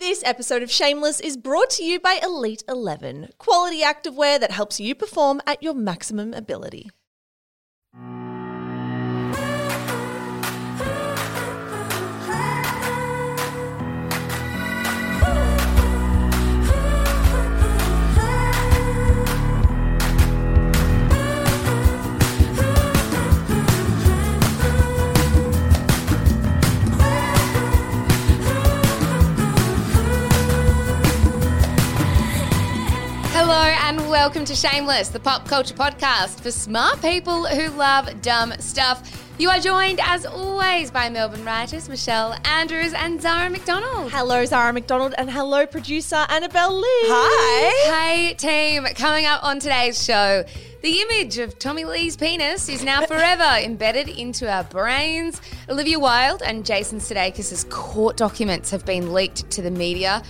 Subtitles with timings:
[0.00, 4.80] This episode of Shameless is brought to you by Elite 11, quality activewear that helps
[4.80, 6.90] you perform at your maximum ability.
[33.52, 38.52] Hello, and welcome to Shameless, the pop culture podcast for smart people who love dumb
[38.60, 39.26] stuff.
[39.40, 44.12] You are joined, as always, by Melbourne writers Michelle Andrews and Zara McDonald.
[44.12, 46.86] Hello, Zara McDonald, and hello, producer Annabelle Lee.
[46.86, 47.90] Hi.
[47.92, 48.84] Hey, team.
[48.94, 50.44] Coming up on today's show,
[50.82, 55.40] the image of Tommy Lee's penis is now forever embedded into our brains.
[55.68, 60.22] Olivia Wilde and Jason Sudeikis' court documents have been leaked to the media.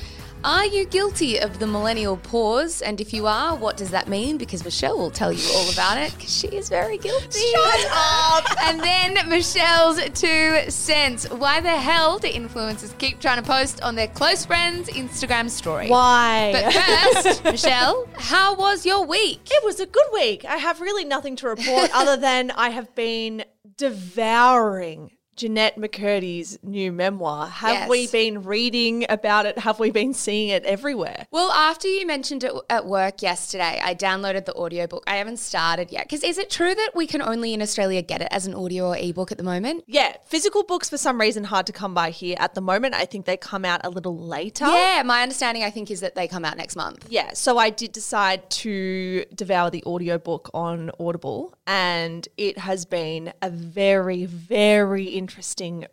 [0.42, 2.80] Are you guilty of the millennial pause?
[2.80, 4.38] And if you are, what does that mean?
[4.38, 7.40] Because Michelle will tell you all about it because she is very guilty.
[7.52, 8.44] Shut up!
[8.62, 11.28] and then Michelle's two cents.
[11.28, 15.88] Why the hell do influencers keep trying to post on their close friends' Instagram story?
[15.88, 16.52] Why?
[16.52, 16.72] But
[17.24, 19.40] first, Michelle, how was your week?
[19.50, 20.46] it was a good week.
[20.46, 23.44] I have really nothing to report other than I have been
[23.76, 27.46] devouring Jennette McCurdy's new memoir.
[27.46, 27.88] Have Yes.
[27.88, 29.58] we been reading about it?
[29.60, 31.26] Have we been seeing it everywhere?
[31.30, 35.02] Well, after you mentioned it at work yesterday, I downloaded the audiobook.
[35.06, 36.02] I haven't started yet.
[36.04, 38.88] Because is it true that we can only in Australia get it as an audio
[38.88, 39.82] or ebook at the moment?
[39.86, 42.94] Yeah, physical books for some reason hard to come by here at the moment.
[42.94, 44.66] I think they come out a little later.
[44.66, 47.06] Yeah, my understanding, I think, is that they come out next month.
[47.08, 53.32] Yeah, so I did decide to devour the audiobook on Audible, and it has been
[53.40, 55.29] a very, very interesting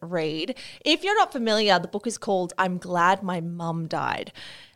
[0.01, 0.57] read.
[0.83, 4.31] If you're not familiar, the book is called I'm Glad My Mum Died.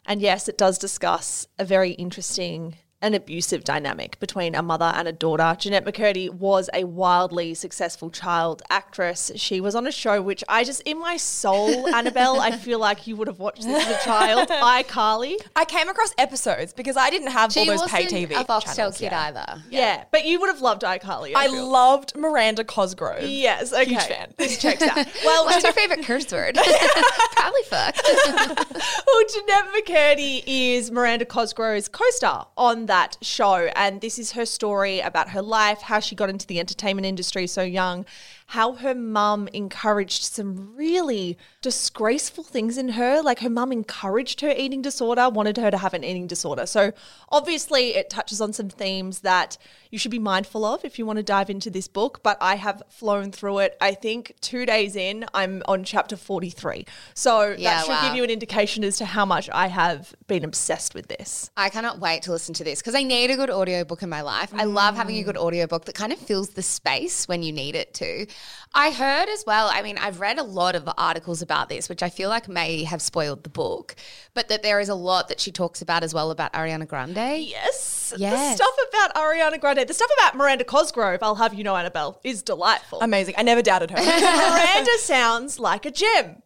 [0.06, 5.08] And yes, it does discuss a very interesting and abusive dynamic between a mother and
[5.08, 5.56] a daughter.
[5.60, 9.32] Jennette McCurdy was a wildly successful child actress.
[9.36, 13.08] She was on a show which I just, in my soul, Annabelle, I feel like
[13.08, 14.50] you would have watched this as a child.
[14.50, 15.36] iCarly.
[15.56, 18.46] I came across episodes because I didn't have all She those pay wasn't TV a
[18.46, 18.98] Foxtel channels.
[18.98, 19.22] kid yeah.
[19.22, 19.64] either.
[19.70, 20.04] Yeah.
[20.12, 21.34] but you would have loved iCarly.
[21.36, 21.68] I feel.
[21.68, 23.24] loved Miranda Cosgrove.
[23.24, 23.86] Yes, okay.
[23.86, 24.34] Huge fan.
[24.38, 25.08] This checks out.
[25.24, 26.56] Well, What's your favorite curse word?
[26.56, 27.96] Probably fuck.
[28.04, 35.00] well, Jennette McCurdy is Miranda Cosgrove's co-star on that show, and this is her story
[35.00, 38.06] about her life, how she got into the entertainment industry so young,
[38.52, 43.22] how her mum encouraged some really disgraceful things in her.
[43.22, 46.66] Like her mum encouraged her eating disorder, wanted her to have an eating disorder.
[46.66, 46.92] So
[47.30, 49.58] obviously, it touches on some themes that
[49.90, 52.20] you should be mindful of if you want to dive into this book.
[52.24, 53.78] But I have flown through it.
[53.80, 56.86] I think two days in, I'm on chapter 43.
[57.14, 58.08] So Yeah, that should wow.
[58.10, 61.50] give you an indication as to how much I have been obsessed with this.
[61.56, 64.24] I cannot wait to listen to this because I need a good audiobook in my
[64.24, 64.52] life.
[64.54, 65.26] I love having a mm.
[65.26, 68.28] good audiobook that kind of fills the space when you need it to.
[68.74, 72.02] I heard as well, I mean, I've read a lot of articles about this, which
[72.02, 73.96] I feel like may have spoiled the book,
[74.34, 77.44] but that there is a lot that she talks about as well about Ariana Grande.
[77.44, 78.14] Yes.
[78.18, 78.58] Yes.
[78.58, 82.20] The stuff about Ariana Grande, the stuff about Miranda Cosgrove, I'll have you know, Annabelle,
[82.24, 83.00] is delightful.
[83.02, 83.36] Amazing.
[83.38, 83.98] I never doubted her.
[83.98, 86.42] Miranda sounds like a gem.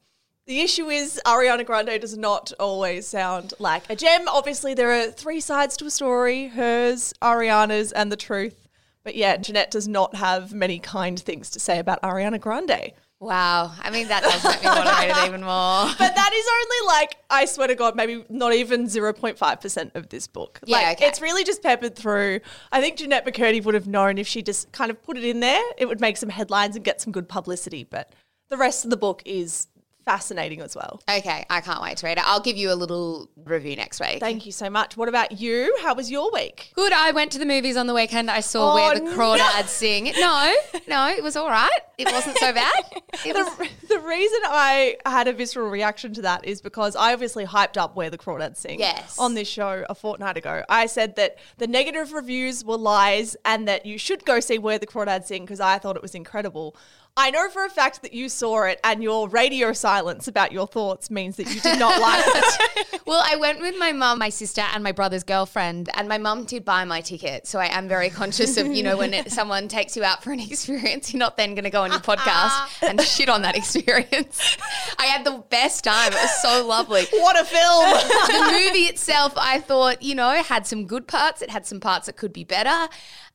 [0.48, 4.28] The issue is Ariana Grande does not always sound like a gem.
[4.28, 8.65] Obviously, there are three sides to a story hers, Ariana's, and the truth.
[9.06, 12.92] But yeah, Jennette does not have many kind things to say about Ariana Grande.
[13.20, 13.72] Wow.
[13.80, 15.86] I mean, that does make me want to read it even more.
[15.98, 20.28] But that is only like, I swear to God, maybe not even 0.5% of this
[20.28, 20.60] book.
[20.66, 21.08] Yeah, like, okay.
[21.08, 22.42] it's really just peppered through.
[22.72, 25.40] I think Jennette McCurdy would have known if she just kind of put it in
[25.40, 27.84] there, it would make some headlines and get some good publicity.
[27.84, 28.12] But
[28.50, 29.68] the rest of the book is
[30.06, 31.02] fascinating as well.
[31.10, 32.24] Okay, I can't wait to read it.
[32.28, 34.20] I'll give you a little review next week.
[34.20, 34.96] Thank you so much.
[34.96, 35.76] What about you?
[35.82, 36.72] How was your week?
[36.76, 36.94] Good.
[36.94, 38.30] I went to the movies on the weekend.
[38.30, 39.16] I saw Oh, where the no.
[39.18, 40.12] crawdads sing.
[40.18, 40.54] No,
[40.88, 41.70] no, it was all right.
[41.98, 42.74] It wasn't so bad.
[43.26, 47.14] It was, The, the reason I had a visceral reaction to that is because I
[47.14, 49.18] obviously hyped up Where the Crawdads Sing Yes.
[49.18, 50.64] on this show a fortnight ago.
[50.70, 54.78] I said that the negative reviews were lies and that you should go see Where
[54.78, 56.76] the Crawdads Sing because I thought it was incredible.
[57.18, 60.68] I know for a fact that you saw it and your radio silence about your
[60.68, 63.02] thoughts means that you did not like it.
[63.06, 66.44] well, I went with my mum, my sister, and my brother's girlfriend, and my mum
[66.44, 67.48] did buy my ticket.
[67.48, 70.34] So I am very conscious of, you know, when it, someone takes you out for
[70.34, 73.56] an experience, you're not then going to go on your podcast and shit on that
[73.56, 74.58] experience.
[75.00, 76.12] I had the best time.
[76.12, 77.06] It was so lovely.
[77.12, 77.92] what a film!
[78.28, 81.42] the movie itself, I thought, you know, had some good parts.
[81.42, 82.92] It had some parts that could be better.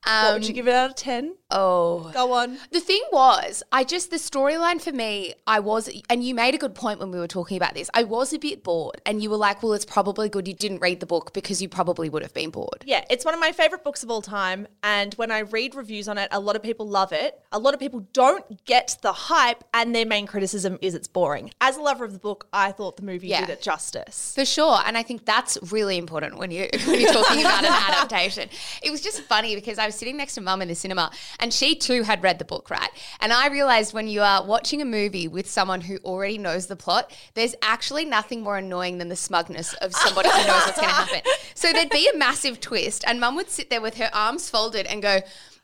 [0.07, 1.35] Um, what would you give it out of 10?
[1.51, 2.59] Oh, Go on.
[2.71, 6.59] the thing was, I just the storyline for me, I was, and you made a
[6.59, 7.91] good point when we were talking about this.
[7.95, 10.79] I was a bit bored, and you were like, "Well, it's probably good you didn't
[10.81, 13.53] read the book because you probably would have been bored." Yeah, it's one of my
[13.53, 14.67] favorite books of all time.
[14.83, 17.41] And when I read reviews on it, a lot of people love it.
[17.53, 21.51] A lot of people don't get the hype, and their main criticism is it's boring.
[21.61, 23.41] As a lover of the book, I thought the movie Yeah.
[23.41, 24.33] did it justice.
[24.35, 27.73] For sure, and I think that's really important when you when you're talking about an
[27.73, 28.49] adaptation.
[28.83, 31.53] It was just funny because I was sitting next to Mum in the cinema, and
[31.53, 32.91] she too had read the book, right?
[33.21, 36.77] And I realized when you are watching a movie with someone who already knows the
[36.77, 40.89] plot, there's actually nothing more annoying than the smugness of somebody who knows what's going
[40.89, 41.21] to happen.
[41.55, 44.87] So there'd be a massive twist, and Mum would sit there with her arms folded
[44.87, 45.21] and go.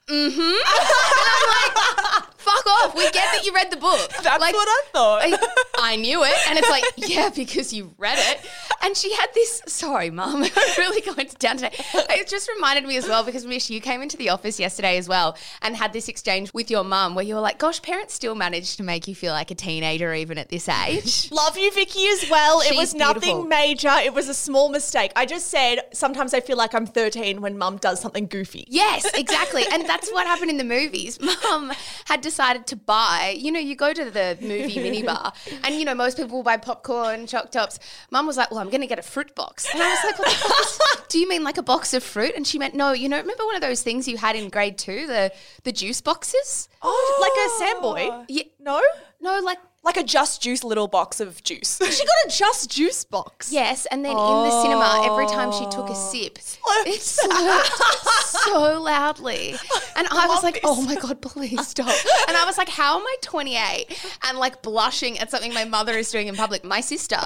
[0.09, 0.41] Mm-hmm.
[1.19, 2.95] And I'm like, fuck off.
[2.95, 4.11] We get that you read the book.
[4.23, 5.21] That's like, what I thought.
[5.23, 5.39] I,
[5.93, 6.35] I knew it.
[6.49, 8.49] And it's like, yeah, because you read it.
[8.83, 11.75] And she had this, sorry, mum, I'm really going down today.
[12.11, 15.09] It just reminded me as well because, Mish, you came into the office yesterday as
[15.09, 18.35] well and had this exchange with your mum where you were like, gosh, parents still
[18.37, 21.31] manage to make you feel like a teenager even at this age.
[21.33, 22.61] Love you, Vicky, as well.
[22.61, 23.45] it She's was nothing beautiful.
[23.45, 23.93] major.
[24.05, 25.11] It was a small mistake.
[25.17, 28.67] I just said sometimes I feel like I'm 13 when mum does something goofy.
[28.69, 29.65] Yes, exactly.
[29.73, 31.19] And that's what happened in the movies.
[31.45, 31.73] Mum
[32.07, 35.33] had decided to buy, you know, you go to the movie minibar
[35.65, 37.79] and, you know, most people will buy popcorn, choc tops.
[38.11, 39.67] Mum was like, well, I'm going to get a fruit box.
[39.73, 42.33] And I was like, what do you mean like a box of fruit?
[42.37, 44.79] And she meant, no, you know, remember one of those things you had in grade
[44.79, 45.33] two, the,
[45.65, 46.69] the juice boxes?
[46.83, 48.25] Oh, like a Samboy?
[48.29, 48.81] Yeah, No?
[49.21, 51.81] no, like, like a just juice little box of juice.
[51.97, 53.51] She got a just juice box.
[53.53, 53.87] yes.
[53.87, 56.11] And then in the cinema, every time she took a oh.
[56.11, 56.39] sip,
[56.87, 59.55] it slurped so loudly.
[59.99, 61.89] And I was like, oh my God, please stop.
[62.29, 63.87] And I was like, how am I 28
[64.25, 66.65] and like blushing at something my mother is doing in public?
[66.65, 67.17] My sister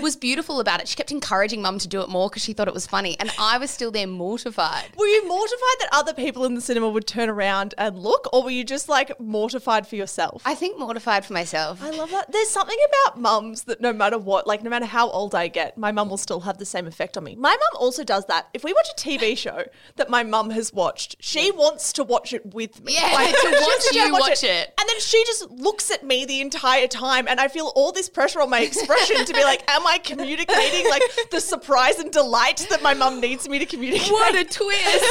[0.00, 0.88] was beautiful about it.
[0.88, 3.20] She kept encouraging mum to do it more because she thought it was funny.
[3.20, 4.86] And I was still there mortified.
[4.96, 8.42] Were you mortified that other people in the cinema would turn around and look, or
[8.42, 10.40] were you just like mortified for yourself?
[10.46, 11.82] I think mortified for myself.
[11.82, 12.30] I love that.
[12.32, 15.76] There's something about mums that no matter what, like no matter how old I get,
[15.78, 17.34] my mum will still have the same effect on me.
[17.36, 18.48] My mum also does that.
[18.54, 19.64] If we watch a TV show
[19.96, 22.94] that my mum has watched, she wants to watch it with me.
[22.94, 24.72] Yeah, Like, to watch you watch watch it.
[24.80, 28.08] And then she just looks at me the entire time and I feel all this
[28.08, 32.66] pressure on my expression to be like, am I communicating like the surprise and delight
[32.70, 34.10] that my mum needs me to communicate?
[34.12, 35.04] what a twist.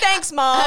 [0.00, 0.62] Thanks, mum.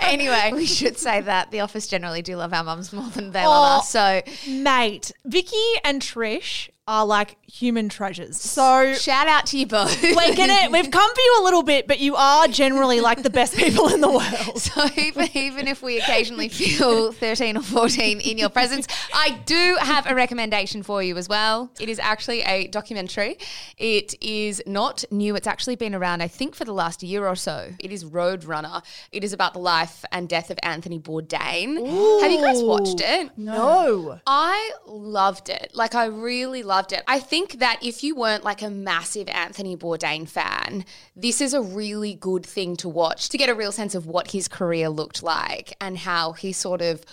[0.00, 3.42] anyway, we should say that the office generally do love our mums more than they
[3.44, 3.50] Oh.
[3.50, 3.90] love us.
[3.90, 4.22] So
[4.58, 8.40] Mate, Vicky and Trish are like human treasures.
[8.40, 10.02] So shout out to you both.
[10.02, 13.30] we're gonna we've come for you a little bit, but you are generally like the
[13.30, 14.24] best people in the world.
[14.68, 19.76] So even, even if we occasionally feel 13 or 14 in your presence, I do
[19.80, 21.70] have a recommendation for you as well.
[21.80, 23.38] It is actually a documentary.
[23.76, 25.36] It is not new.
[25.36, 27.72] It's actually been around, I think, for the last year or so.
[27.78, 28.82] It is Roadrunner.
[29.12, 31.76] It is about the life and death of Anthony Bourdain.
[32.22, 33.30] Have you guys watched it?
[33.36, 34.20] No.
[34.26, 35.70] I loved it.
[35.74, 37.02] Like, I really loved it.
[37.06, 40.84] I think that if you weren't like a massive Anthony Bourdain fan,
[41.16, 44.30] this is a really good thing to watch to get a real sense of what
[44.30, 47.04] his career looked like and how he sort of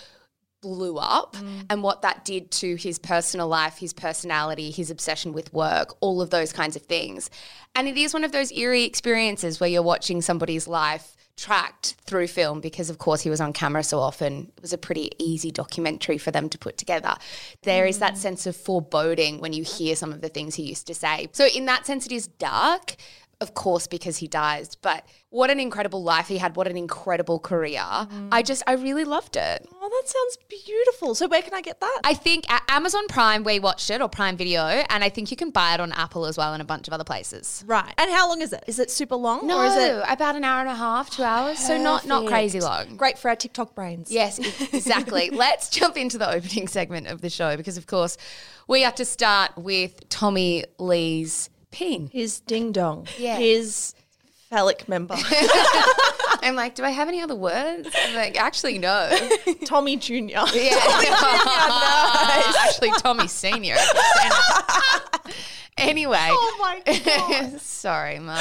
[0.62, 1.64] blew up mm.
[1.70, 6.20] and what that did to his personal life, his personality, his obsession with work, all
[6.20, 7.30] of those kinds of things.
[7.74, 12.26] And it is one of those eerie experiences where you're watching somebody's life tracked through
[12.26, 14.52] film because of course he was on camera so often.
[14.56, 17.14] It was a pretty easy documentary for them to put together.
[17.62, 18.18] There is that mm.
[18.18, 21.28] sense of foreboding when you hear some of the things he used to say.
[21.32, 22.96] So in that sense it is dark
[23.40, 26.56] of course, because he dies, but what an incredible life he had.
[26.56, 27.82] What an incredible career.
[28.32, 29.68] I just, I really loved it.
[29.74, 31.14] Oh, that sounds beautiful.
[31.14, 32.00] So where can I get that?
[32.04, 35.36] I think at Amazon Prime, we watched it, or Prime Video, and I think you
[35.36, 37.62] can buy it on Apple as well and a bunch of other places.
[37.66, 37.92] right.
[37.98, 38.64] And how long is it?
[38.66, 39.46] Is it super long?
[39.46, 41.58] No, Or is it about an hour and a half, two hours.
[41.58, 42.96] So not not crazy long.
[42.96, 44.10] great for our TikTok brains?
[44.10, 44.38] Yes,
[44.72, 45.28] exactly.
[45.32, 48.16] Let's jump into the opening segment of the show because, of course,
[48.66, 52.08] we have to start with Tommy Lee's pin.
[52.12, 53.06] His ding dong.
[53.18, 53.36] Yeah.
[53.36, 53.94] His
[54.50, 55.16] phallic member.
[56.42, 57.88] I'm like, do I have any other words?
[58.04, 59.10] I'm like, actually, no.
[59.64, 60.14] Tommy Jr.
[60.16, 63.76] Yeah, nice actually, Tommy Senior.
[65.78, 67.60] anyway, Oh my god.
[67.60, 68.36] sorry, mum.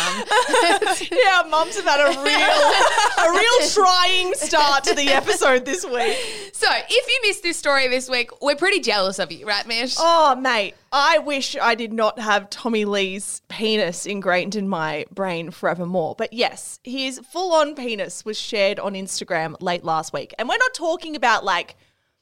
[1.11, 6.44] yeah, mums have had a real a real trying start to the episode this week.
[6.55, 9.97] So, if you missed this story this week, we're pretty jealous of you, right, Mish?
[9.99, 15.51] Oh, mate, I wish I did not have Tommy Lee's penis ingrained in my brain
[15.51, 16.15] forevermore.
[16.17, 20.33] But yes, his full on penis was shared on Instagram late last week.
[20.39, 21.75] And we're not talking about like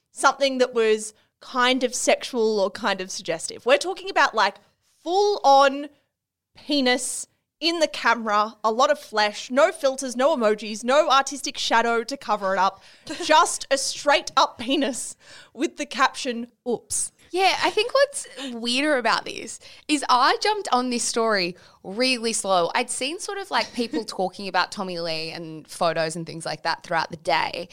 [0.10, 3.68] something that was kind of sexual or kind of suggestive.
[3.68, 4.56] We're talking about like
[5.04, 5.90] full on
[6.56, 7.28] penis
[7.64, 12.18] in the camera, a lot of flesh, no filters, no emojis, no artistic shadow to
[12.18, 12.84] cover it up,
[13.24, 15.16] just a straight up penis
[15.54, 17.14] with the caption, oops.
[17.32, 22.70] Yeah, I think what's weirder about this is I jumped on this story really slow.
[22.76, 26.64] I'd seen sort of like people talking about Tommy Lee and photos and things like
[26.64, 27.70] that throughout the day.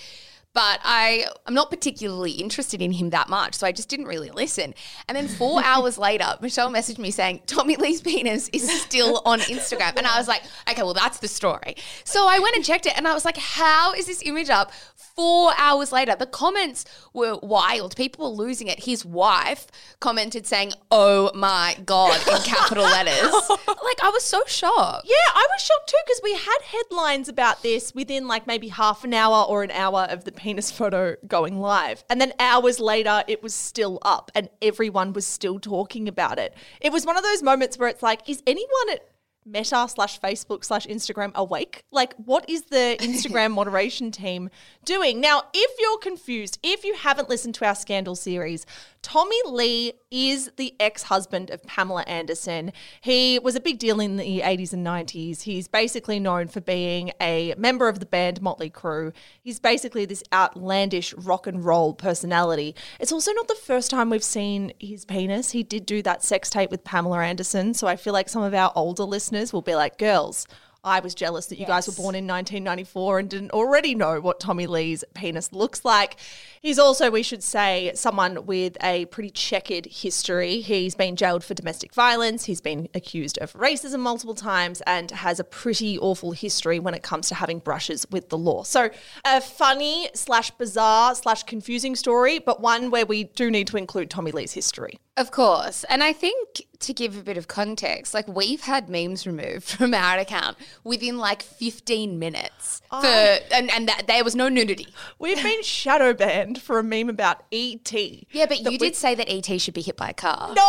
[0.53, 4.31] But I, I'm not particularly interested in him that much, so I just didn't really
[4.31, 4.75] listen.
[5.09, 9.41] And then four hours later, Michelle messaged me saying Tommy Lee's penis is still on
[9.41, 11.77] Instagram, and I was like, okay, well that's the story.
[12.05, 14.73] So I went and checked it, and I was like, how is this image up?
[15.21, 17.95] Four hours later, the comments were wild.
[17.95, 18.85] People were losing it.
[18.85, 19.67] His wife
[20.01, 23.31] commented saying, "Oh my god!" in capital letters.
[23.31, 25.07] like I was so shocked.
[25.07, 29.05] Yeah, I was shocked too because we had headlines about this within like maybe half
[29.05, 32.03] an hour or an hour of the penis photo going live.
[32.09, 36.55] And then hours later, it was still up and everyone was still talking about it.
[36.81, 39.07] It was one of those moments where it's like, is anyone at
[39.51, 41.85] Meta slash Facebook slash Instagram awake?
[41.91, 44.51] Like, what is the Instagram moderation team
[44.85, 45.21] doing?
[45.21, 48.67] Now, if you're confused, if you haven't listened to our scandal series,
[49.03, 52.73] Tommy Lee is the ex husband of Pamela Anderson.
[53.01, 55.43] He was a big deal in the 80s and 90s.
[55.43, 59.13] He's basically known for being a member of the band Motley Crue.
[59.43, 62.75] He's basically this outlandish rock and roll personality.
[62.99, 65.53] It's also not the first time we've seen his penis.
[65.53, 67.73] He did do that sex tape with Pamela Anderson.
[67.73, 70.47] So I feel like some of our older listeners will be like, girls,
[70.83, 74.41] I was jealous that you guys were born in 1994 and didn't already know what
[74.41, 76.17] Tommy Lee's penis looks like.
[76.63, 80.61] He's also, we should say, someone with a pretty checkered history.
[80.61, 85.39] He's been jailed for domestic violence, he's been accused of racism multiple times, and has
[85.39, 88.63] a pretty awful history when it comes to having brushes with the law.
[88.63, 88.91] So,
[89.25, 94.11] a funny slash bizarre slash confusing story, but one where we do need to include
[94.11, 94.99] Tommy Lee's history.
[95.21, 95.85] Of course.
[95.91, 99.93] And I think to give a bit of context, like we've had memes removed from
[99.93, 102.81] our account within like 15 minutes.
[102.89, 104.89] For and, and that there was no nudity.
[105.19, 107.93] We've been shadow banned for a meme about E ET.
[108.33, 110.49] Yeah, but you did say that ET should be hit by a car.
[110.49, 110.55] No.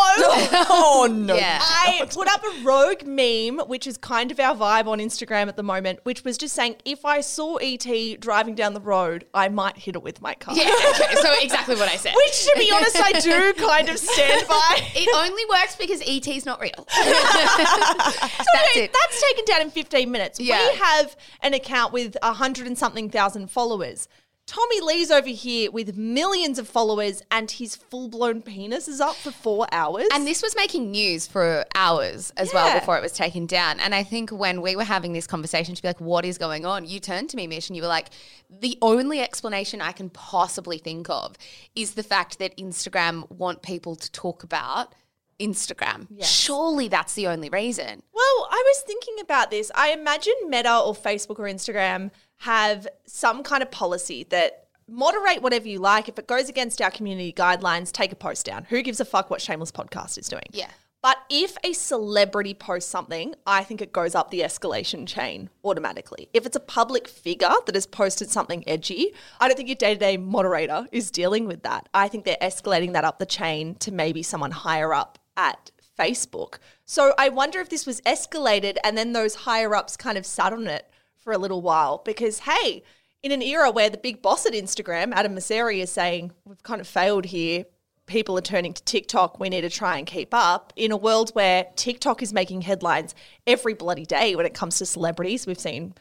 [0.69, 1.35] oh no.
[1.35, 1.59] Yeah.
[1.61, 5.55] I put up a rogue meme, which is kind of our vibe on Instagram at
[5.55, 7.87] the moment, which was just saying if I saw ET
[8.19, 10.55] driving down the road, I might hit it with my car.
[10.55, 12.13] Yeah, okay, so exactly what I said.
[12.15, 16.59] Which, to be honest, I do kind of stand it only works because ET's not
[16.59, 16.71] real.
[16.95, 18.93] That's Anyway, it.
[18.93, 20.39] That's taken down in 15 minutes.
[20.39, 20.69] Yeah.
[20.71, 24.07] We have an account with a hundred and something thousand followers.
[24.51, 29.15] Tommy Lee's over here with millions of followers, and his full blown penis is up
[29.15, 30.07] for four hours.
[30.13, 33.79] And this was making news for hours as well before it was taken down.
[33.79, 36.65] And I think when we were having this conversation to be like, what is going
[36.65, 36.85] on?
[36.85, 38.09] You turned to me, Mish, and you were like,
[38.49, 41.37] the only explanation I can possibly think of
[41.73, 44.93] is the fact that Instagram want people to talk about
[45.39, 46.07] Instagram.
[46.21, 48.03] Surely that's the only reason.
[48.13, 49.71] Well, I was thinking about this.
[49.73, 55.67] I imagine Meta or Facebook or Instagram have some kind of policy that moderate whatever
[55.67, 56.09] you like.
[56.09, 58.65] If it goes against our community guidelines, take a post down.
[58.69, 60.45] Who gives a fuck what Shameless Podcast is doing?
[60.49, 60.71] Yeah.
[61.03, 66.29] But if a celebrity posts something, I think it goes up the escalation chain automatically.
[66.33, 69.93] If it's a public figure that has posted something edgy, I don't think your day
[69.93, 71.89] to day moderator is dealing with that.
[71.93, 76.55] I think they're escalating that up the chain to maybe someone higher up at Facebook.
[76.85, 80.53] So I wonder if this was escalated and then those higher ups kind of sat
[80.53, 80.90] on it
[81.21, 82.83] for a little while because, hey,
[83.23, 86.81] in an era where the big boss at Instagram, Adam Mosseri, is saying, we've kind
[86.81, 87.65] of failed here,
[88.07, 90.73] people are turning to TikTok, we need to try and keep up.
[90.75, 93.13] In a world where TikTok is making headlines
[93.45, 95.93] every bloody day when it comes to celebrities, we've seen,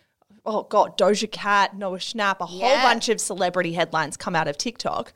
[0.47, 4.57] oh God, Doja Cat, Noah Schnapp, a whole bunch of celebrity headlines come out of
[4.57, 5.13] TikTok.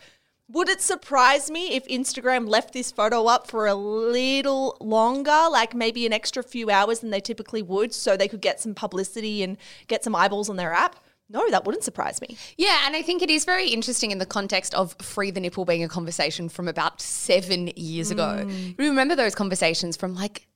[0.50, 5.74] Would it surprise me if Instagram left this photo up for a little longer, like
[5.74, 9.42] maybe an extra few hours than they typically would, so they could get some publicity
[9.42, 10.96] and get some eyeballs on their app?
[11.30, 12.36] No, that wouldn't surprise me.
[12.58, 15.64] Yeah, and I think it is very interesting in the context of free the nipple
[15.64, 18.44] being a conversation from about seven years ago.
[18.46, 18.78] Mm.
[18.78, 20.46] Remember those conversations from like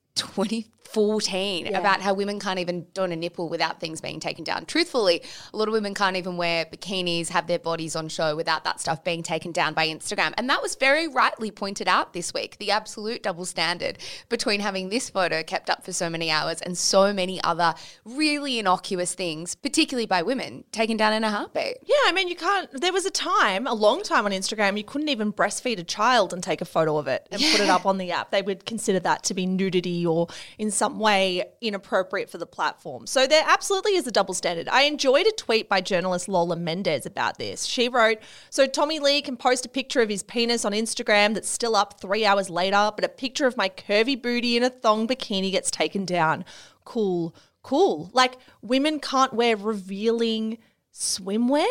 [0.92, 4.64] 2014 about how women can't even don a nipple without things being taken down.
[4.64, 8.64] Truthfully, a lot of women can't even wear bikinis, have their bodies on show without
[8.64, 10.32] that stuff being taken down by Instagram.
[10.38, 14.88] And that was very rightly pointed out this week the absolute double standard between having
[14.88, 19.54] this photo kept up for so many hours and so many other really innocuous things,
[19.54, 21.76] particularly by women, taken down in a heartbeat.
[21.84, 22.68] Yeah, I mean, you can't.
[22.80, 26.32] There was a time, a long time on Instagram, you couldn't even breastfeed a child
[26.32, 28.30] and take a photo of it and put it up on the app.
[28.30, 33.06] They would consider that to be nudity or in some way inappropriate for the platform.
[33.06, 34.68] So there absolutely is a double standard.
[34.68, 37.64] I enjoyed a tweet by journalist Lola Mendez about this.
[37.64, 38.18] She wrote
[38.50, 42.00] So Tommy Lee can post a picture of his penis on Instagram that's still up
[42.00, 45.70] three hours later, but a picture of my curvy booty in a thong bikini gets
[45.70, 46.44] taken down.
[46.84, 48.10] Cool, cool.
[48.14, 50.58] Like women can't wear revealing
[50.94, 51.66] swimwear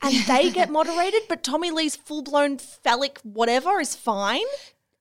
[0.00, 4.46] and they get moderated, but Tommy Lee's full blown phallic whatever is fine.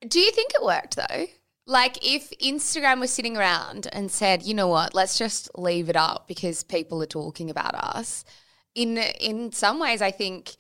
[0.08, 1.28] Do you think it worked though?
[1.72, 4.94] Like if Instagram was sitting around and said, "You know what?
[4.94, 8.26] Let's just leave it up because people are talking about us."
[8.76, 10.58] In in some ways I think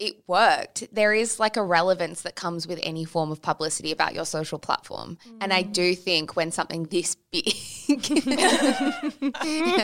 [0.00, 0.88] it worked.
[0.92, 4.58] There is like a relevance that comes with any form of publicity about your social
[4.58, 5.18] platform.
[5.42, 7.54] And I do think when something this big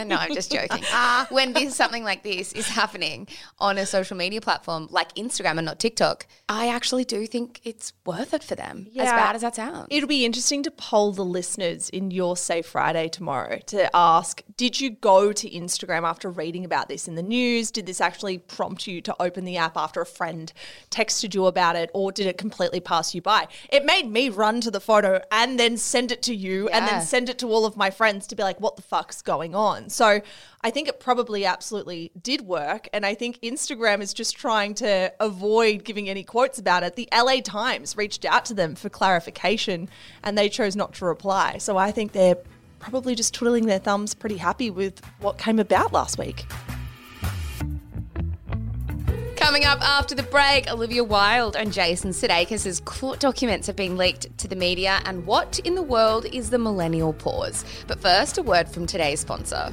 [0.06, 0.82] No, I'm just joking.
[0.90, 1.26] Ah.
[1.30, 5.66] when this something like this is happening on a social media platform like Instagram and
[5.66, 8.86] not TikTok, I actually do think it's worth it for them.
[8.96, 9.88] As bad as that sounds.
[9.90, 14.80] It'll be interesting to poll the listeners in your Safe Friday tomorrow to ask Did
[14.80, 17.70] you go to Instagram after reading about this in the news?
[17.70, 20.52] Did this actually prompt you to open the app after a friend
[20.90, 23.48] texted you about it, or did it completely pass you by?
[23.68, 27.02] It made me run to the photo and then send it to you and then
[27.02, 29.90] send it to all of my friends to be like, What the fuck's going on?
[29.90, 30.20] So
[30.62, 32.88] I think it probably absolutely did work.
[32.92, 36.96] And I think Instagram is just trying to avoid giving any quotes about it.
[36.96, 39.88] The LA Times reached out to them for clarification
[40.22, 41.58] and they chose not to reply.
[41.58, 42.38] So I think they're
[42.78, 46.44] probably just twiddling their thumbs, pretty happy with what came about last week.
[49.46, 54.36] Coming up after the break, Olivia Wilde and Jason Sudeikis' court documents have been leaked
[54.38, 57.64] to the media, and what in the world is the millennial pause?
[57.86, 59.72] But first, a word from today's sponsor.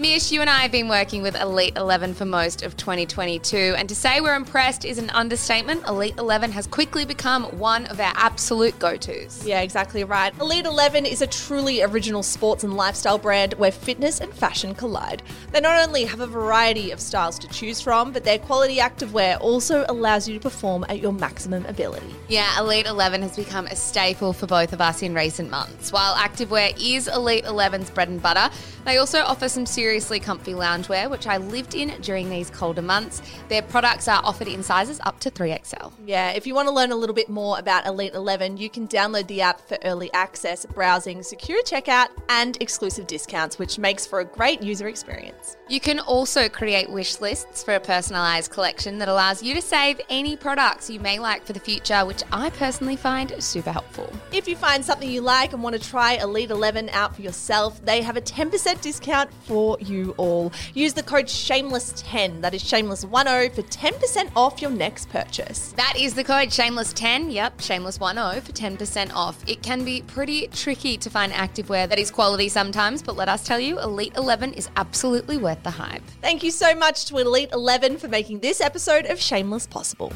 [0.00, 3.86] Mish, you and I have been working with Elite 11 for most of 2022, and
[3.86, 5.86] to say we're impressed is an understatement.
[5.86, 9.44] Elite 11 has quickly become one of our absolute go tos.
[9.46, 10.32] Yeah, exactly right.
[10.40, 15.22] Elite 11 is a truly original sports and lifestyle brand where fitness and fashion collide.
[15.52, 19.38] They not only have a variety of styles to choose from, but their quality activewear
[19.38, 22.14] also allows you to perform at your maximum ability.
[22.26, 25.92] Yeah, Elite 11 has become a staple for both of us in recent months.
[25.92, 28.48] While activewear is Elite 11's bread and butter,
[28.86, 33.22] they also offer some seriously comfy loungewear, which I lived in during these colder months.
[33.48, 35.92] Their products are offered in sizes up to 3XL.
[36.06, 38.86] Yeah, if you want to learn a little bit more about Elite 11, you can
[38.86, 44.20] download the app for early access, browsing, secure checkout, and exclusive discounts, which makes for
[44.20, 45.56] a great user experience.
[45.68, 50.00] You can also create wish lists for a personalized collection that allows you to save
[50.08, 54.12] any products you may like for the future, which I personally find super helpful.
[54.32, 57.84] If you find something you like and want to try Elite 11 out for yourself,
[57.84, 60.52] they have a 10% discount for you all.
[60.74, 65.72] Use the code SHAMELESS10, that is SHAMELESS10 for 10% off your next purchase.
[65.76, 67.32] That is the code shameless10.
[67.32, 69.42] Yep, shameless10 for 10% off.
[69.48, 73.44] It can be pretty tricky to find activewear that is quality sometimes, but let us
[73.44, 76.02] tell you, Elite 11 is absolutely worth the hype.
[76.20, 80.12] Thank you so much to Elite 11 for making this episode of Shameless possible.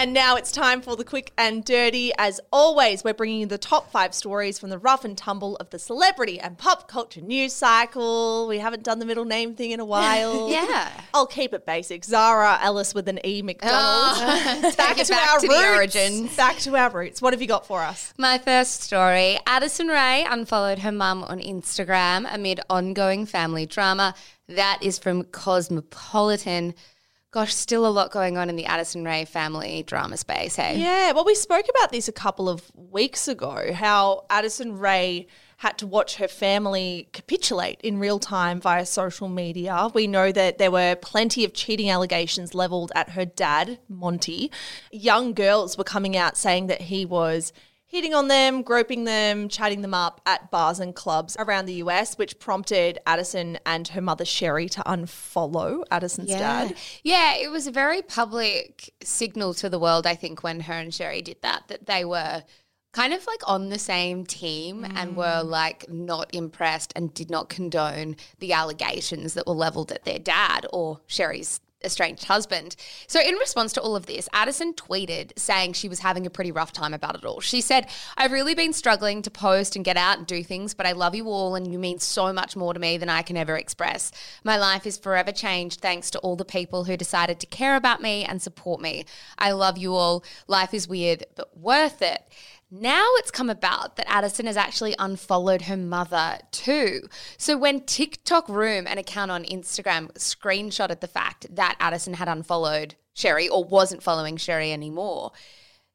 [0.00, 2.12] And now it's time for the quick and dirty.
[2.16, 5.70] As always, we're bringing you the top five stories from the rough and tumble of
[5.70, 8.46] the celebrity and pop culture news cycle.
[8.46, 10.48] We haven't done the middle name thing in a while.
[10.58, 10.88] Yeah.
[11.12, 12.04] I'll keep it basic.
[12.04, 13.74] Zara Ellis with an E McDonald.
[13.74, 14.60] Oh.
[14.68, 16.36] It back to the origins.
[16.36, 17.20] Back to our roots.
[17.20, 18.14] What have you got for us?
[18.16, 24.14] My first story Addison Rae unfollowed her mum on Instagram amid ongoing family drama.
[24.48, 26.74] That is from Cosmopolitan.
[27.30, 30.78] Gosh, still a lot going on in the Addison Rae family drama space, hey?
[30.78, 35.26] Yeah, well, we spoke about this a couple of weeks ago how Addison Rae
[35.58, 39.90] had to watch her family capitulate in real time via social media.
[39.92, 44.50] We know that there were plenty of cheating allegations leveled at her dad, Monty.
[44.90, 47.52] Young girls were coming out saying that he was
[47.88, 52.16] hitting on them, groping them, chatting them up at bars and clubs around the US,
[52.16, 56.76] which prompted Addison and her mother Sheri to unfollow Addison's dad.
[57.02, 60.92] Yeah, it was a very public signal to the world, I think, when her and
[60.92, 62.44] Sheri did that, that they were
[62.92, 65.48] kind of like on the same team and were mm.
[65.48, 70.66] like not impressed and did not condone the allegations that were leveled at their dad
[70.72, 72.76] or Sheri's estranged husband.
[73.06, 76.52] So, in response to all of this, Addison tweeted saying she was having a pretty
[76.52, 77.40] rough time about it all.
[77.40, 80.86] She said, I've really been struggling to post and get out and do things, but
[80.86, 83.36] I love you all and you mean so much more to me than I can
[83.36, 84.10] ever express.
[84.44, 88.02] My life is forever changed thanks to all the people who decided to care about
[88.02, 89.04] me and support me.
[89.38, 90.24] I love you all.
[90.46, 92.22] Life is weird, but worth it.
[92.70, 97.08] Now it's come about that Addison has actually unfollowed her mother too.
[97.38, 102.94] So when TikTok Room, an account on Instagram, screenshotted the fact that Addison had unfollowed
[103.16, 105.32] Sheri or wasn't following Sheri anymore,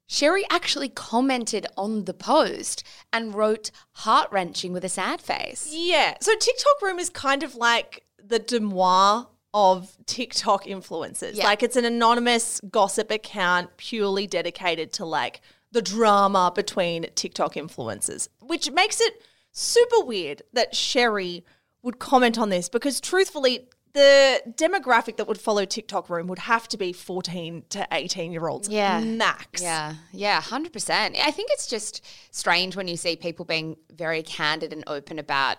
[0.10, 5.70] Sheri actually commented on the post and wrote heart wrenching with a sad face.
[5.72, 6.18] Yeah.
[6.22, 11.36] So TikTok Room is kind of like the Deuxmoi of TikTok influencers.
[11.36, 11.46] Yeah.
[11.46, 15.42] Like it's an anonymous gossip account purely dedicated to like
[15.74, 21.44] the drama between TikTok influencers, which makes it super weird that Sheri
[21.82, 26.68] would comment on this because truthfully, the demographic that would follow TikTok Room would have
[26.70, 29.00] to be 14 to 18 year olds Yeah.
[29.02, 29.62] max.
[29.62, 31.16] Yeah, yeah, 100%.
[31.20, 35.58] I think it's just strange when you see people being very candid and open about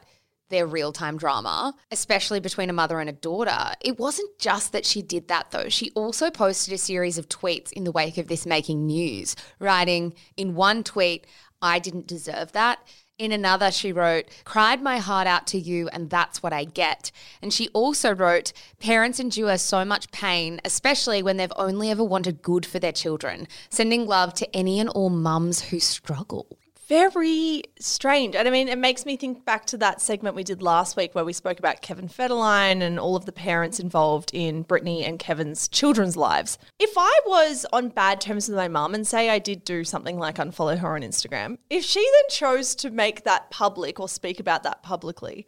[0.51, 3.75] their real time drama, especially between a mother and a daughter.
[3.81, 5.69] It wasn't just that she did that, though.
[5.69, 10.15] She also posted a series of tweets in the wake of this making news, writing
[10.37, 11.27] in one tweet,
[11.63, 12.81] I didn't deserve that.
[13.17, 17.13] In another, she wrote, Cried my heart out to you, and that's what I get.
[17.41, 22.43] And she also wrote, Parents endure so much pain, especially when they've only ever wanted
[22.43, 23.47] good for their children.
[23.71, 26.59] Sending love to any and all mums who struggle.
[26.89, 28.35] Very strange.
[28.35, 31.15] And I mean, it makes me think back to that segment we did last week
[31.15, 35.19] where we spoke about Kevin Federline and all of the parents involved in Britney and
[35.19, 36.59] Kevin's children's lives.
[36.79, 40.19] If I was on bad terms with my mum and say I did do something
[40.19, 44.39] like unfollow her on Instagram, if she then chose to make that public or speak
[44.39, 45.47] about that publicly,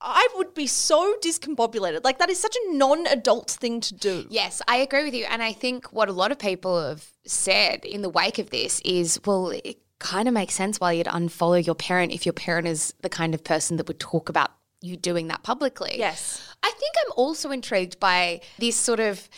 [0.00, 2.04] I would be so discombobulated.
[2.04, 4.26] Like, that is such a non adult thing to do.
[4.28, 5.24] Yes, I agree with you.
[5.24, 8.80] And I think what a lot of people have said in the wake of this
[8.84, 9.52] is, well,
[9.98, 13.34] kind of makes sense why you'd unfollow your parent if your parent is the kind
[13.34, 15.96] of person that would talk about you doing that publicly.
[15.98, 16.42] Yes.
[16.62, 19.28] I think I'm also intrigued by this sort of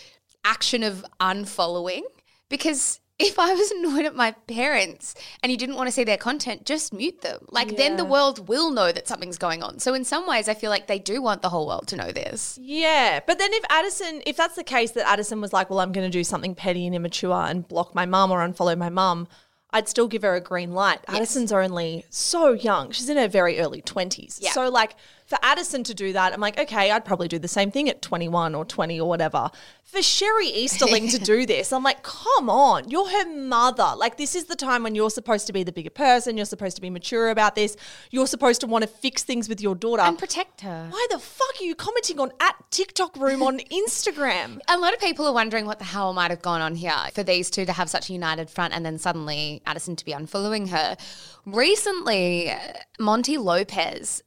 [0.45, 2.03] action of unfollowing
[2.49, 6.17] because if I was annoyed at my parents and you didn't want to see their
[6.17, 7.47] content, just mute them.
[7.51, 9.79] Like then the world will know that something's going on.
[9.79, 12.13] So in some ways I feel like they do want the whole world to know
[12.13, 12.59] this.
[12.61, 15.93] Yeah, but then if Addison, if that's the case that Addison was like, well, I'm
[15.93, 19.29] going to do something petty and immature and block my mum or unfollow my mum,
[19.71, 21.01] I'd still give her a green light.
[21.09, 22.91] Addison's only so young.
[22.91, 24.39] She's in her very early 20s.
[24.41, 24.53] Yeah.
[24.53, 24.97] So, like,
[25.29, 28.01] for Addison to do that, I'm like, okay, I'd probably do the same thing at
[28.01, 29.51] 21 or 20 or whatever.
[29.85, 33.93] For Sheri Easterling to do this, I'm like, come on, you're her mother.
[33.95, 36.39] Like, this is the time when you're supposed to be the bigger person.
[36.39, 37.77] You're supposed to be mature about this.
[38.11, 40.01] You're supposed to want to fix things with your daughter.
[40.01, 40.89] And protect her.
[40.91, 44.61] Why the fuck are you commenting on at TikTok room on Instagram?
[44.69, 47.23] A lot of people are wondering what the hell might have gone on here for
[47.23, 50.71] these two to have such a united front and then suddenly Addison to be unfollowing
[50.71, 50.97] her.
[51.45, 52.55] Recently,
[52.99, 54.23] Monty Lopez,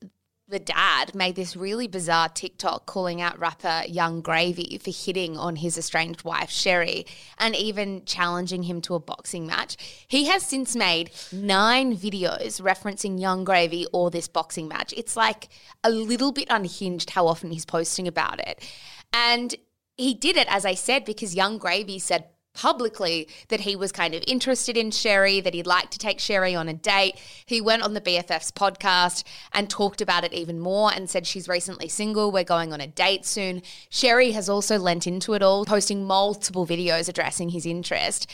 [0.51, 5.55] the dad, made this really bizarre TikTok calling out rapper Yung Gravy for hitting on
[5.55, 7.07] his estranged wife, Sheri,
[7.39, 9.77] and even challenging him to a boxing match.
[10.07, 14.93] He has since made nine videos referencing Yung Gravy or this boxing match.
[14.95, 15.47] It's like
[15.83, 18.61] a little bit unhinged how often he's posting about it.
[19.13, 19.55] And
[19.97, 24.13] he did it, as I said, because Yung Gravy said publicly that he was kind
[24.13, 27.15] of interested in Sheri, that he'd like to take Sheri on a date.
[27.45, 31.47] He went on the BFFs podcast and talked about it even more and said she's
[31.47, 33.61] recently single, we're going on a date soon.
[33.89, 38.29] Sheri has also lent into it all, posting multiple videos addressing his interest.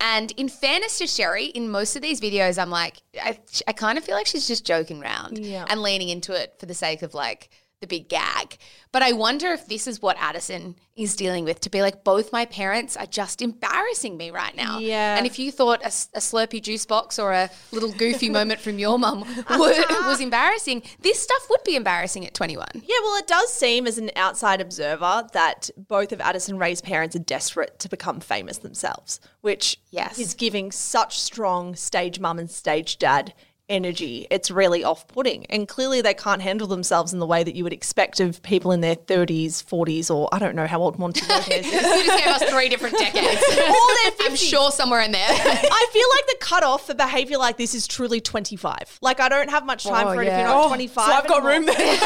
[0.00, 3.98] And in fairness to Sheri, in most of these videos, I'm like, I, I kind
[3.98, 5.64] of feel like she's just joking around Yeah.
[5.68, 7.50] and leaning into it for the sake of like
[7.82, 8.56] the big gag.
[8.92, 12.32] But I wonder if this is what Addison is dealing with to be like, both
[12.32, 14.78] my parents are just embarrassing me right now.
[14.78, 15.16] Yeah.
[15.16, 18.98] And if you thought a Slurpee juice box or a little goofy moment from your
[18.98, 22.66] mum was embarrassing, this stuff would be embarrassing at 21.
[22.74, 27.16] Yeah, well, it does seem as an outside observer that both of Addison Rae's parents
[27.16, 30.18] are desperate to become famous themselves, which Yes.
[30.18, 33.34] is giving such strong stage mum and stage dad
[33.72, 34.26] energy.
[34.30, 35.46] It's really off putting.
[35.46, 38.70] And clearly, they can't handle themselves in the way that you would expect of people
[38.72, 41.72] in their 30s, 40s, or I don't know how old Monty Lopez is.
[41.72, 43.42] You just gave us three different decades.
[43.66, 45.26] All their I'm sure somewhere in there.
[45.28, 48.98] I feel like the cutoff for behavior like this is truly 25.
[49.00, 51.04] Like, I don't have much time Oh, for it if you're not Oh, 25.
[51.06, 51.52] so I've got anymore.
[51.52, 51.98] room there.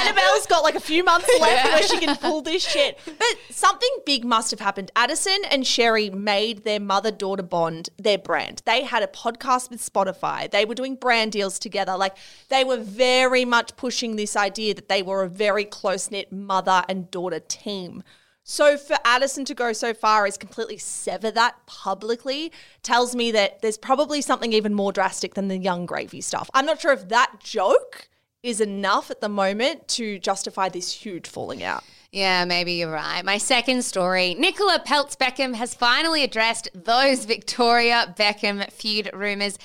[0.00, 2.98] Annabelle's got like a few months left where she can pull this shit.
[3.04, 4.90] But something big must have happened.
[4.96, 8.62] Addison and Sheri made their mother daughter bond their brand.
[8.64, 11.96] They had a podcast with Spotify, they were doing brand deals together.
[11.96, 12.16] Like,
[12.48, 16.84] they were very much pushing this idea that they were a very close knit mother
[16.88, 18.02] and daughter team.
[18.42, 22.50] So for Addison to go so far as completely sever that publicly
[22.82, 26.50] tells me that there's probably something even more drastic than the Yung Gravy stuff.
[26.54, 28.08] I'm not sure if that joke
[28.42, 31.84] is enough at the moment to justify this huge falling out.
[32.10, 33.24] Yeah, maybe you're right.
[33.24, 39.58] My second story Nicola Peltz Beckham has finally addressed those Victoria Beckham feud rumours.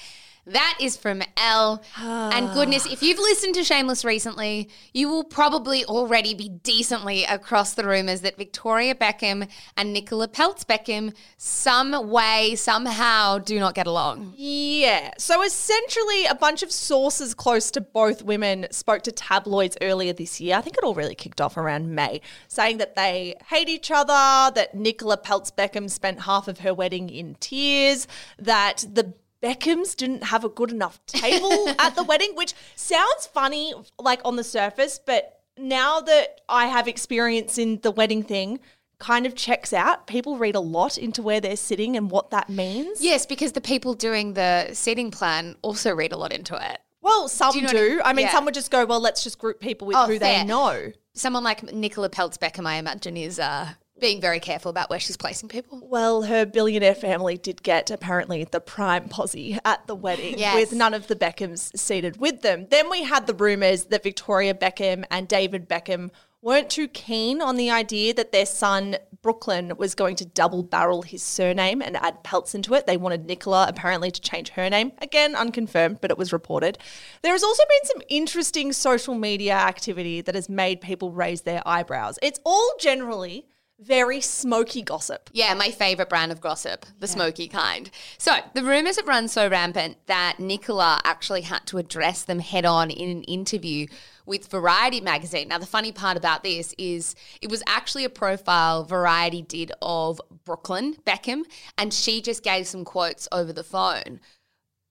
[0.48, 1.82] That is from Elle.
[1.98, 7.74] and goodness, if you've listened to Shameless recently, you will probably already be decently across
[7.74, 13.88] the rumours that Victoria Beckham and Nicola Peltz Beckham, some way, somehow, do not get
[13.88, 14.34] along.
[14.38, 15.12] Yeah.
[15.18, 20.40] So essentially, a bunch of sources close to both women spoke to tabloids earlier this
[20.40, 20.58] year.
[20.58, 24.54] I think it all really kicked off around May, saying that they hate each other,
[24.54, 29.14] that Nicola Peltz Beckham spent half of her wedding in tears, that the
[29.46, 34.36] Beckhams didn't have a good enough table at the wedding, which sounds funny, like on
[34.38, 38.60] the surface, but now that I have experience in the wedding thing,
[38.98, 40.08] kind of checks out.
[40.08, 43.02] People read a lot into where they're sitting and what that means.
[43.04, 46.80] Yes, because the people doing the seating plan also read a lot into it.
[47.02, 47.78] Well, some Do do.
[47.78, 48.32] you know I- I mean, yeah.
[48.32, 50.40] some would just go, well, let's just group people with Oh, who fair.
[50.40, 50.92] they know.
[51.14, 55.18] Someone like Nicola Peltz Beckham, I imagine, is uh, being very careful about where she's
[55.18, 55.80] placing people.
[55.84, 60.56] Well, her billionaire family did get apparently the prime posse at the wedding Yes.
[60.56, 62.68] with none of the Beckhams seated with them.
[62.70, 67.56] Then we had the rumours that Victoria Beckham and David Beckham weren't too keen on
[67.56, 72.24] the idea that their son Brooklyn was going to double barrel his surname and add
[72.24, 72.86] Peltz into it.
[72.86, 74.92] They wanted Nicola apparently to change her name.
[75.00, 76.78] Again, unconfirmed, but it was reported.
[77.24, 81.64] There has also been some interesting social media activity that has made people raise their
[81.66, 82.20] eyebrows.
[82.22, 83.48] It's all generally
[83.80, 85.30] very smoky gossip.
[85.34, 87.90] Yeah, my favorite brand of gossip, the smoky kind.
[88.18, 92.66] So the rumors have run so rampant that Nicola actually had to address them head
[92.66, 93.88] on in an interview
[94.26, 95.50] with Variety magazine.
[95.50, 100.20] Now, the funny part about this is it was actually a profile Variety did of
[100.46, 101.44] Brooklyn Beckham,
[101.78, 104.20] and she just gave some quotes over the phone.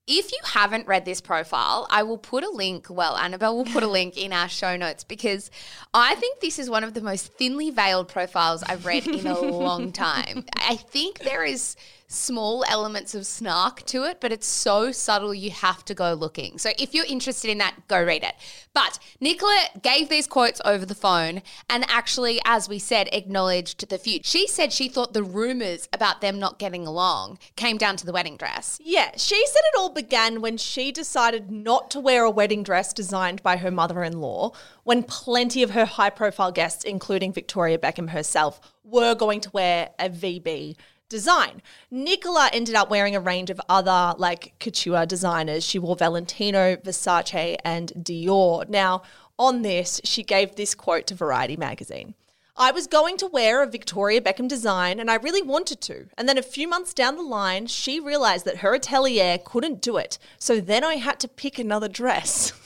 [0.07, 2.87] If you haven't read this profile, I will put a link.
[2.91, 5.49] Well, Annabelle will put a link in our show notes because
[5.95, 9.39] I think this is one of the most thinly veiled profiles I've read in a
[9.39, 10.45] long time.
[10.57, 11.75] I think there is
[12.15, 16.57] small elements of snark to it, but it's so subtle you have to go looking.
[16.57, 18.35] So if you're interested in that, go read it.
[18.73, 23.97] But Nicola gave these quotes over the phone and actually, as we said, acknowledged the
[23.97, 24.25] feud.
[24.25, 28.11] She said she thought the rumors about them not getting along came down to the
[28.11, 28.79] wedding dress.
[28.83, 32.93] Yeah, she said it all began when she decided not to wear a wedding dress
[32.93, 34.51] designed by her mother in law,
[34.83, 39.89] when plenty of her high profile guests, including Victoria Beckham herself, were going to wear
[39.99, 40.75] a VB
[41.09, 41.61] design.
[41.91, 45.63] Nicola ended up wearing a range of other like couture designers.
[45.63, 48.67] She wore Valentino, Versace, and Dior.
[48.69, 49.03] Now,
[49.37, 52.15] on this, she gave this quote to Variety magazine.
[52.57, 56.07] I was going to wear a Victoria Beckham design and I really wanted to.
[56.17, 59.97] And then a few months down the line, she realized that her atelier couldn't do
[59.97, 60.17] it.
[60.39, 62.53] So then I had to pick another dress.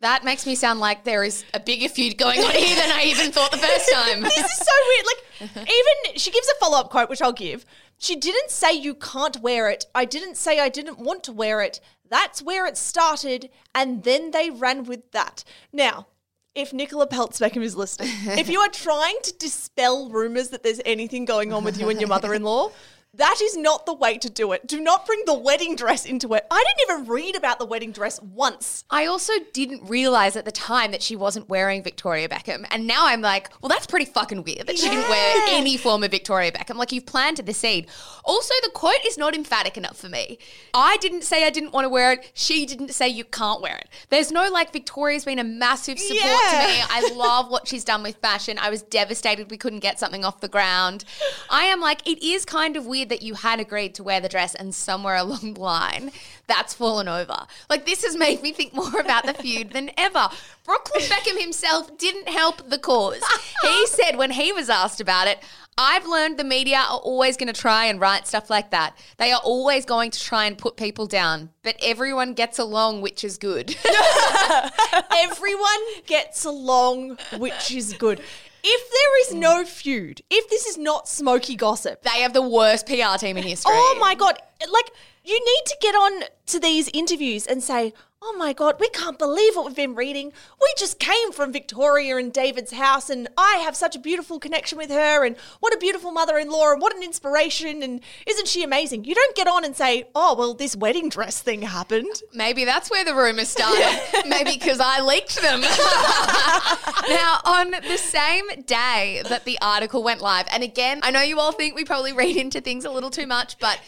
[0.00, 3.04] That makes me sound like there is a bigger feud going on here than I
[3.04, 4.20] even thought the first time.
[4.22, 5.06] this is so weird.
[5.06, 7.64] Like, even she gives a follow up quote, which I'll give.
[7.96, 9.86] She didn't say you can't wear it.
[9.94, 11.80] I didn't say I didn't want to wear it.
[12.08, 13.48] That's where it started.
[13.74, 15.44] And then they ran with that.
[15.72, 16.08] Now,
[16.54, 20.80] if Nicola Peltz Beckham is listening, if you are trying to dispel rumors that there's
[20.84, 22.70] anything going on with you and your mother in law,
[23.16, 24.66] that is not the way to do it.
[24.66, 26.46] Do not bring the wedding dress into it.
[26.50, 28.84] I didn't even read about the wedding dress once.
[28.90, 32.66] I also didn't realize at the time that she wasn't wearing Victoria Beckham.
[32.70, 36.04] And now I'm like, well, that's pretty fucking weird that she didn't wear any form
[36.04, 36.76] of Victoria Beckham.
[36.76, 37.88] Like, you've planted the seed.
[38.24, 40.38] Also, the quote is not emphatic enough for me.
[40.74, 42.30] I didn't say I didn't want to wear it.
[42.34, 43.88] She didn't say you can't wear it.
[44.10, 46.82] There's no like, Victoria's been a massive support to me.
[46.88, 48.58] I love what she's done with fashion.
[48.58, 51.04] I was devastated we couldn't get something off the ground.
[51.50, 54.28] I am like, it is kind of weird that you had agreed to wear the
[54.28, 56.12] dress and somewhere along the line
[56.46, 57.46] that's fallen over.
[57.68, 60.28] Like, this has made me think more about the feud than ever.
[60.64, 63.22] Brooklyn Beckham himself didn't help the cause.
[63.62, 65.42] He said when he was asked about it,
[65.78, 68.96] I've learned the media are always going to try and write stuff like that.
[69.18, 73.22] They are always going to try and put people down, but everyone gets along, which
[73.22, 73.76] is good.
[75.12, 78.22] Everyone gets along, which is good.
[78.68, 82.86] If there is no feud, if this is not smoky gossip, they have the worst
[82.86, 83.72] PR team in history.
[83.72, 84.90] oh my god, like
[85.24, 87.92] you need to get on to these interviews and say,
[88.28, 90.32] "Oh my god, we can't believe what we've been reading.
[90.60, 94.78] We just came from Victoria and David's house and I have such a beautiful connection
[94.78, 99.04] with her and what a beautiful mother-in-law and what an inspiration and isn't she amazing?"
[99.04, 102.90] You don't get on and say, "Oh, well this wedding dress thing happened." Maybe that's
[102.90, 104.00] where the rumors started.
[104.26, 105.60] Maybe because I leaked them.
[107.08, 111.38] now, on the same day that the article went live, and again, I know you
[111.38, 113.80] all think we probably read into things a little too much, but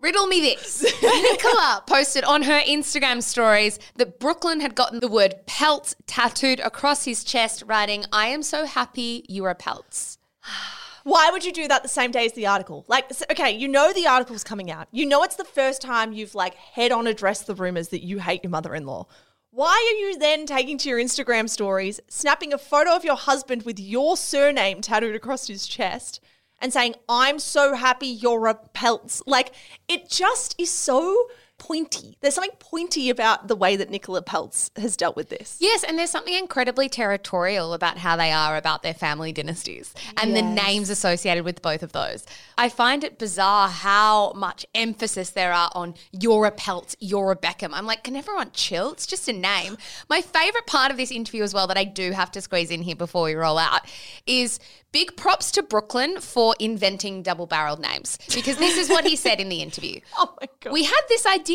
[0.00, 0.82] riddle me this.
[1.02, 7.04] Nicola posted on her Instagram stories that Brooklyn had gotten the word Peltz tattooed across
[7.04, 10.18] his chest, writing, I am so happy you are Peltz.
[11.04, 12.84] Why would you do that the same day as the article?
[12.88, 14.88] Like, okay, you know the article's coming out.
[14.90, 18.18] You know it's the first time you've like head on addressed the rumors that you
[18.18, 19.06] hate your mother-in-law.
[19.52, 23.62] Why are you then taking to your Instagram stories, snapping a photo of your husband
[23.62, 26.20] with your surname tattooed across his chest,
[26.58, 29.22] and saying, "I'm so happy you're a Peltz"?
[29.26, 29.52] Like,
[29.88, 32.16] it just is so pointy.
[32.20, 35.56] There's something pointy about the way that Nicola Peltz has dealt with this.
[35.60, 40.36] Yes, and there's something incredibly territorial about how they are about their family dynasties and
[40.36, 42.24] the names associated with both of those.
[42.58, 47.36] I find it bizarre how much emphasis there are on you're a Pelt, you're a
[47.36, 47.70] Beckham.
[47.72, 48.92] I'm like, can everyone chill?
[48.92, 49.76] It's just a name.
[50.08, 52.82] My favorite part of this interview as well that I do have to squeeze in
[52.82, 53.82] here before we roll out
[54.26, 54.58] is
[54.92, 59.40] big props to Brooklyn for inventing double barreled names because this is what he said
[59.40, 60.00] in the interview.
[60.18, 60.72] Oh my god.
[60.72, 61.45] We had this idea.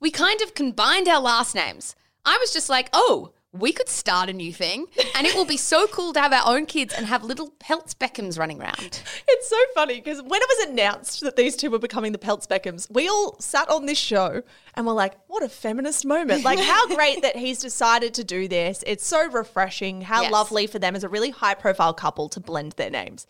[0.00, 1.94] We kind of combined our last names.
[2.24, 5.58] I was just like, oh, we could start a new thing and it will be
[5.58, 9.02] so cool to have our own kids and have little Peltz Beckhams running around.
[9.28, 12.46] It's so funny because when it was announced that these two were becoming the Peltz
[12.46, 14.42] Beckhams, we all sat on this show
[14.74, 16.44] and were like, what a feminist moment.
[16.44, 18.82] Like, how great that he's decided to do this.
[18.86, 20.00] It's so refreshing.
[20.00, 20.32] How Yes.
[20.32, 23.26] lovely for them as a really high profile couple to blend their names.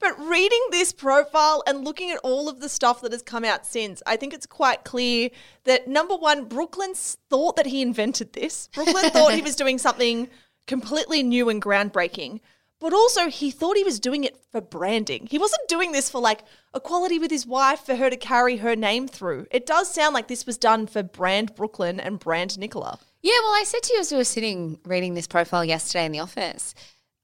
[0.00, 3.66] But reading this profile and looking at all of the stuff that has come out
[3.66, 5.28] since, I think it's quite clear
[5.64, 8.68] that number one, Brooklyn thought that he invented this.
[8.74, 10.28] Brooklyn thought he was doing something
[10.66, 12.40] completely new and groundbreaking.
[12.80, 15.28] But also, he thought he was doing it for branding.
[15.30, 18.74] He wasn't doing this for like equality with his wife for her to carry her
[18.74, 19.48] name through.
[19.50, 22.98] It does sound like this was done for brand Brooklyn and brand Nicola.
[23.20, 26.12] Yeah, well, I said to you as we were sitting reading this profile yesterday in
[26.12, 26.74] the office,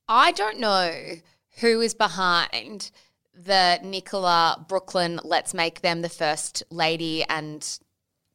[0.06, 0.92] I don't know
[1.60, 2.90] who is behind
[3.34, 7.78] the Nicola Brooklyn, let's make them the first lady and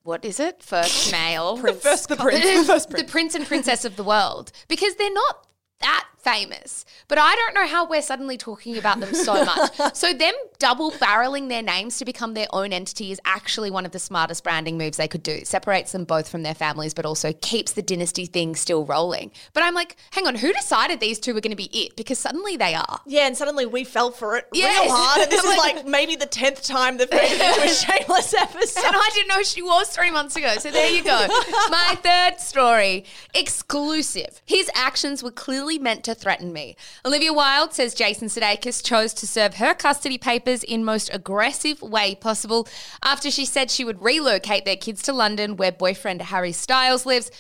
[0.03, 0.63] what is it?
[0.63, 1.57] First male.
[1.57, 2.43] the First the prince.
[2.43, 3.11] The first the prince.
[3.11, 5.47] prince and princess of the world because they're not
[5.81, 6.85] that famous.
[7.07, 9.95] But I don't know how we're suddenly talking about them so much.
[9.95, 13.91] so them double barreling their names to become their own entity is actually one of
[13.91, 15.31] the smartest branding moves they could do.
[15.31, 19.31] It separates them both from their families but also keeps the dynasty thing still rolling.
[19.53, 21.95] But I'm like, hang on, who decided these two were going to be it?
[21.95, 22.99] Because suddenly they are.
[23.07, 24.79] Yeah, and suddenly we fell for it Yes.
[24.85, 25.21] real hard.
[25.23, 28.33] And this is Like- like maybe the tenth time they've made it into a shameless
[28.35, 28.83] episode.
[28.85, 30.55] And I didn't know she was three months ago.
[30.59, 31.27] So there you go.
[31.69, 34.41] My third story exclusive.
[34.45, 36.75] His actions were clearly meant to threaten me.
[37.05, 42.15] Olivia Wilde says Jason Sudeikis chose to serve her custody papers in most aggressive way
[42.15, 42.67] possible
[43.03, 47.31] after she said she would relocate their kids to London where boyfriend Harry Styles lives.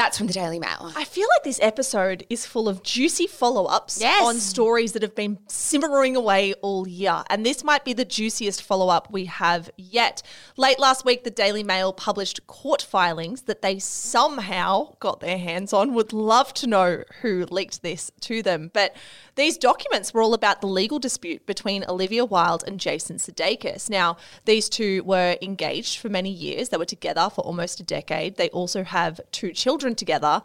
[0.00, 0.90] That's from the Daily Mail.
[0.96, 4.24] I feel like this episode is full of juicy follow ups Yes.
[4.24, 7.22] on stories that have been simmering away all year.
[7.28, 10.22] And this might be the juiciest follow up we have yet.
[10.56, 15.74] Late last week, the Daily Mail published court filings that they somehow got their hands
[15.74, 15.92] on.
[15.92, 18.70] Would love to know who leaked this to them.
[18.72, 18.96] But
[19.34, 23.90] these documents were all about the legal dispute between Olivia Wilde and Jason Sudeikis.
[23.90, 26.70] Now, these two were engaged for many years.
[26.70, 28.36] They were together for almost a decade.
[28.36, 30.42] They also have two children together.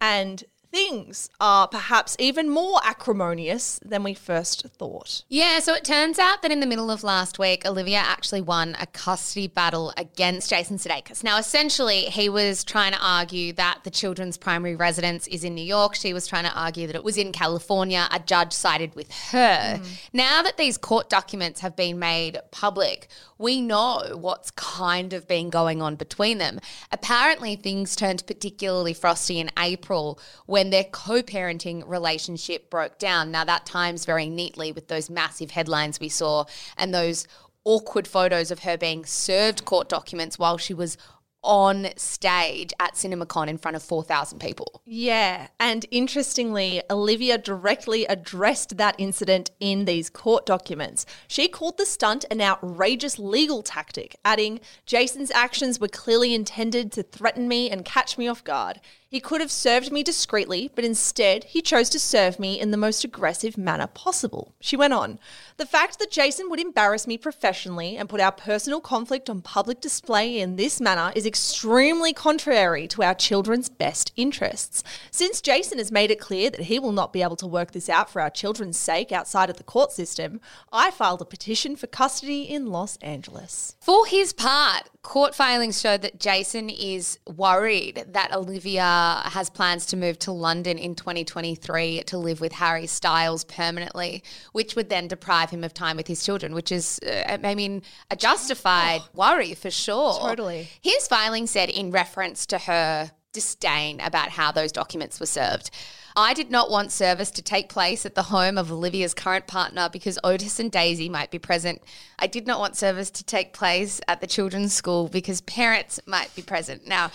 [0.00, 5.22] And things are perhaps even more acrimonious than we first thought.
[5.28, 8.76] Yeah, so it turns out that in the middle of last week, Olivia actually won
[8.80, 11.24] a custody battle against Jason Sudeikis.
[11.24, 15.64] Now, essentially, he was trying to argue that the children's primary residence is in New
[15.64, 15.94] York.
[15.94, 18.06] She was trying to argue that it was in California.
[18.10, 19.78] A judge sided with her.
[19.78, 19.86] Mm.
[20.12, 25.48] Now that these court documents have been made public, we know what's kind of been
[25.48, 26.60] going on between them.
[26.90, 30.20] Apparently, things turned particularly frosty in April
[30.58, 33.30] when their co parenting relationship broke down.
[33.30, 36.46] Now, that times very neatly with those massive headlines we saw
[36.76, 37.28] and those
[37.62, 40.98] awkward photos of her being served court documents while she was
[41.44, 44.82] on stage at CinemaCon in front of 4,000 people.
[44.84, 45.46] Yeah.
[45.60, 51.06] And interestingly, Olivia directly addressed that incident in these court documents.
[51.28, 57.04] She called the stunt an outrageous legal tactic, adding, Jason's actions were clearly intended to
[57.04, 58.80] threaten me and catch me off guard.
[59.10, 62.76] He could have served me discreetly, but instead he chose to serve me in the
[62.76, 64.54] most aggressive manner possible.
[64.60, 65.18] She went on.
[65.56, 69.80] The fact that Jason would embarrass me professionally and put our personal conflict on public
[69.80, 74.84] display in this manner is extremely contrary to our children's best interests.
[75.10, 77.88] Since Jason has made it clear that he will not be able to work this
[77.88, 80.38] out for our children's sake outside of the court system,
[80.70, 83.74] I filed a petition for custody in Los Angeles.
[83.80, 88.97] For his part, court filings show that Jason is worried that Olivia
[89.30, 94.22] has plans to move to London in 2023 to live with Harry Styles permanently,
[94.52, 97.82] which would then deprive him of time with his children, which is, uh, I mean,
[98.10, 100.18] a justified worry for sure.
[100.20, 100.68] Totally.
[100.80, 105.70] His filing said in reference to her disdain about how those documents were served.
[106.16, 109.88] I did not want service to take place at the home of Olivia's current partner
[109.92, 111.80] because Otis and Daisy might be present.
[112.18, 116.34] I did not want service to take place at the children's school because parents might
[116.34, 116.88] be present.
[116.88, 117.12] Now,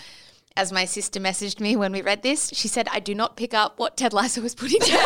[0.56, 3.54] as my sister messaged me when we read this, she said, I do not pick
[3.54, 4.98] up what Ted Lasso was putting down.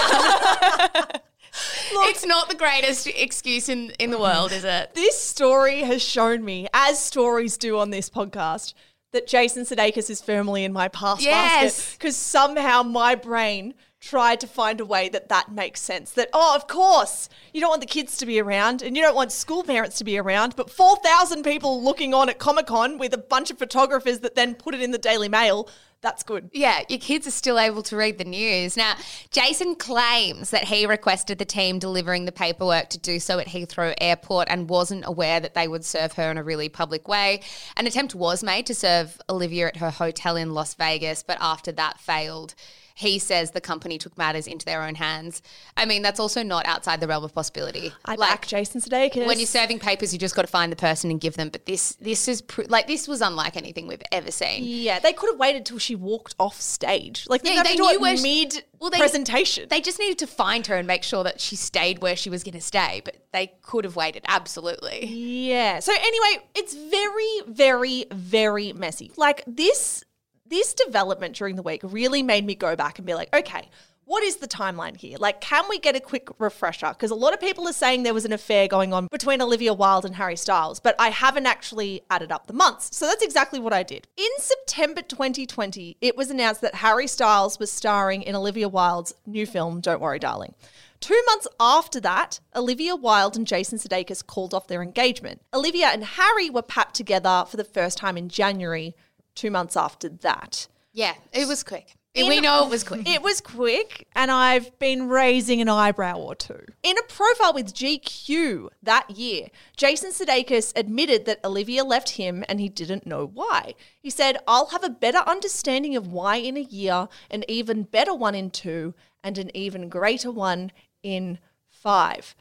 [2.10, 4.94] it's not the greatest excuse in, in the world, is it?
[4.94, 8.74] This story has shown me, as stories do on this podcast,
[9.12, 11.94] that Jason Sudeikis is firmly in my past Yes.
[11.96, 16.12] because somehow my brain tried to find a way that that makes sense.
[16.12, 19.16] That oh, of course, you don't want the kids to be around, and you don't
[19.16, 22.98] want school parents to be around, but four thousand people looking on at Comic Con
[22.98, 25.68] with a bunch of photographers that then put it in the Daily Mail.
[26.00, 26.50] That's good.
[26.52, 28.76] Yeah, your kids are still able to read the news.
[28.76, 28.94] Now,
[29.32, 33.94] Jason claims that he requested the team delivering the paperwork to do so at Heathrow
[34.00, 37.40] Airport and wasn't aware that they would serve her in a really public way.
[37.76, 41.72] An attempt was made to serve Olivia at her hotel in Las Vegas, but after
[41.72, 42.54] that failed.
[42.98, 45.40] He says the company took matters into their own hands.
[45.76, 47.92] I mean, that's also not outside the realm of possibility.
[48.04, 49.24] I like, back Jason Sudeikis.
[49.24, 51.48] when you're serving papers, you just got to find the person and give them.
[51.48, 54.64] But this, this is pr- like this was unlike anything we've ever seen.
[54.64, 57.24] yeah, they could have waited till she walked off stage.
[57.28, 59.68] Like they, Yeah, have they knew where she- mid Well, they- presentation.
[59.70, 62.42] They just needed to find her and make sure that she stayed where she was
[62.42, 65.06] going to stay, but they could have waited, absolutely.
[65.06, 65.78] Yeah.
[65.78, 69.12] So anyway, it's very, very, very messy.
[69.16, 70.02] Like this,
[70.48, 73.68] this development during the week really made me go back and be like, okay,
[74.08, 75.18] what is the timeline here?
[75.18, 76.88] Like, can we get a quick refresher?
[76.88, 79.74] Because a lot of people are saying there was an affair going on between Olivia
[79.74, 82.96] Wilde and Harry Styles, but I haven't actually added up the months.
[82.96, 84.08] So that's exactly what I did.
[84.16, 89.44] In September 2020, it was announced that Harry Styles was starring in Olivia Wilde's new
[89.44, 90.54] film, Don't Worry, Darling.
[91.00, 95.42] Two months after that, Olivia Wilde and Jason Sudeikis called off their engagement.
[95.52, 98.96] Olivia and Harry were papped together for the first time in January,
[99.38, 100.66] two months after that.
[100.92, 101.94] Yeah, it was quick.
[102.16, 103.08] we know it was quick.
[103.08, 106.64] It was quick, and I've been raising an eyebrow or two.
[106.82, 112.58] In a profile with GQ that year, Jason Sudeikis admitted that Olivia left him and
[112.58, 113.74] he didn't know why.
[114.00, 118.14] He said, I'll have a better understanding of why in a year, an even better
[118.14, 120.72] one in two, and an even greater one
[121.02, 121.38] in
[121.70, 122.34] five.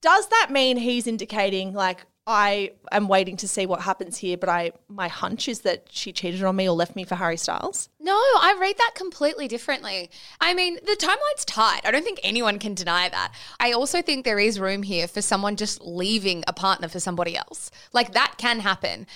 [0.00, 4.48] Does that mean he's indicating, like, I am waiting to see what happens here, but
[4.48, 7.88] I my hunch is that she cheated on me or left me for Harry Styles?
[8.00, 10.10] No, I read that completely differently.
[10.40, 11.82] I mean, the timeline's tight.
[11.84, 13.32] I don't think anyone can deny that.
[13.60, 17.36] I also think there is room here for someone just leaving a partner for somebody
[17.36, 17.70] else.
[17.92, 19.06] Like that can happen.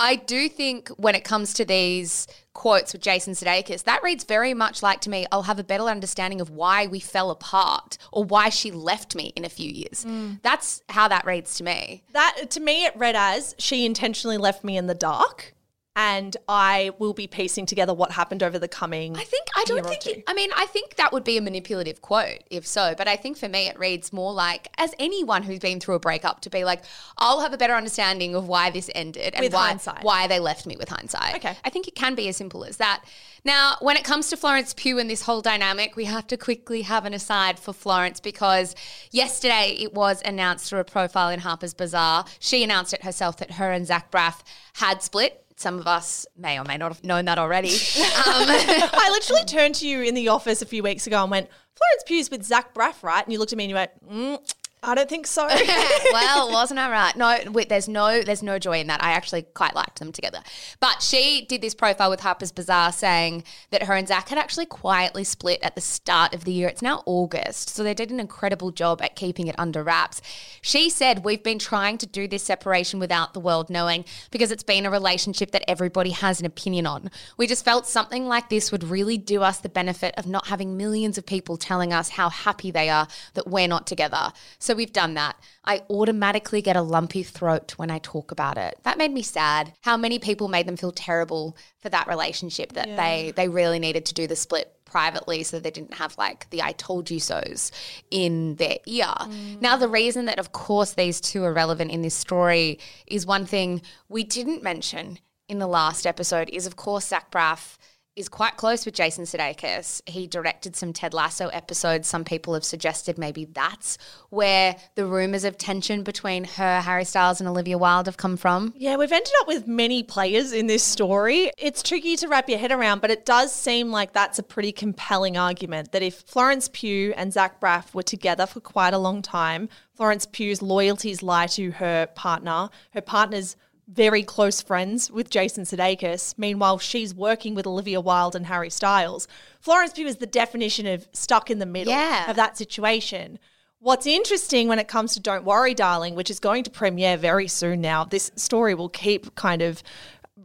[0.00, 4.54] I do think when it comes to these quotes with Jason Sudeikis, that reads very
[4.54, 8.24] much like to me, I'll have a better understanding of why we fell apart or
[8.24, 10.06] why she left me in a few years.
[10.06, 10.40] Mm.
[10.42, 12.02] That's how that reads to me.
[12.14, 15.54] That to me it read as she intentionally left me in the dark
[15.96, 19.84] and I will be piecing together what happened over the coming I think I don't
[19.84, 20.06] think.
[20.06, 22.94] It, I mean, I think that would be a manipulative quote, if so.
[22.96, 26.00] But I think for me, it reads more like, as anyone who's been through a
[26.00, 26.82] breakup, to be like,
[27.18, 30.04] I'll have a better understanding of why this ended and With why hindsight.
[30.04, 31.36] why they left me with hindsight.
[31.36, 31.56] Okay.
[31.64, 33.04] I think it can be as simple as that.
[33.44, 36.82] Now, when it comes to Florence Pugh and this whole dynamic, we have to quickly
[36.82, 38.74] have an aside for Florence because
[39.10, 42.26] yesterday it was announced through a profile in Harper's Bazaar.
[42.38, 44.42] She announced it herself that her and Zach Braff
[44.74, 45.44] had split.
[45.60, 47.76] Some of us may or may not have known that already.
[48.20, 51.48] Um, I literally turned to you in the office a few weeks ago and went,
[51.74, 53.24] Florence Pugh's with Zach Braff, right?
[53.24, 55.46] And you looked at me and you went, mm, I don't think so.
[56.12, 57.16] well, wasn't I right?
[57.16, 59.02] No, wait, there's no there's no joy in that.
[59.02, 60.40] I actually quite liked them together.
[60.80, 64.66] But she did this profile with Harper's Bazaar saying that her and Zach had actually
[64.66, 66.68] quietly split at the start of the year.
[66.68, 70.22] It's now August, so they did an incredible job at keeping it under wraps.
[70.62, 74.62] She said, "We've been trying to do this separation without the world knowing because it's
[74.62, 77.10] been a relationship that everybody has an opinion on.
[77.36, 80.78] We just felt something like this would really do us the benefit of not having
[80.78, 84.92] millions of people telling us how happy they are that we're not together." So we've
[84.92, 85.36] done that.
[85.64, 88.78] I automatically get a lumpy throat when I talk about it.
[88.82, 89.72] That made me sad.
[89.82, 94.06] How many people made them feel terrible for that relationship that they they really needed
[94.06, 97.70] to do the split privately so they didn't have like the I told you so's
[98.10, 99.06] in their ear.
[99.06, 99.60] Mm.
[99.60, 103.46] Now the reason that of course these two are relevant in this story is one
[103.46, 105.18] thing we didn't mention
[105.48, 107.76] in the last episode is of course Zach Braff
[108.16, 110.02] is quite close with Jason Sudeikis.
[110.08, 112.08] He directed some Ted Lasso episodes.
[112.08, 113.98] Some people have suggested maybe that's
[114.30, 118.74] where the rumors of tension between her, Harry Styles, and Olivia Wilde have come from.
[118.76, 121.50] Yeah, we've ended up with many players in this story.
[121.56, 124.72] It's tricky to wrap your head around, but it does seem like that's a pretty
[124.72, 129.22] compelling argument that if Florence Pugh and Zach Braff were together for quite a long
[129.22, 132.70] time, Florence Pugh's loyalties lie to her partner.
[132.92, 133.56] Her partner's
[133.92, 136.34] very close friends with Jason Sudeikis.
[136.38, 139.26] Meanwhile, she's working with Olivia Wilde and Harry Styles.
[139.60, 142.30] Florence Pugh is the definition of stuck in the middle Yeah.
[142.30, 143.38] of that situation.
[143.80, 147.48] What's interesting when it comes to Don't Worry, Darling, which is going to premiere very
[147.48, 149.82] soon now, this story will keep kind of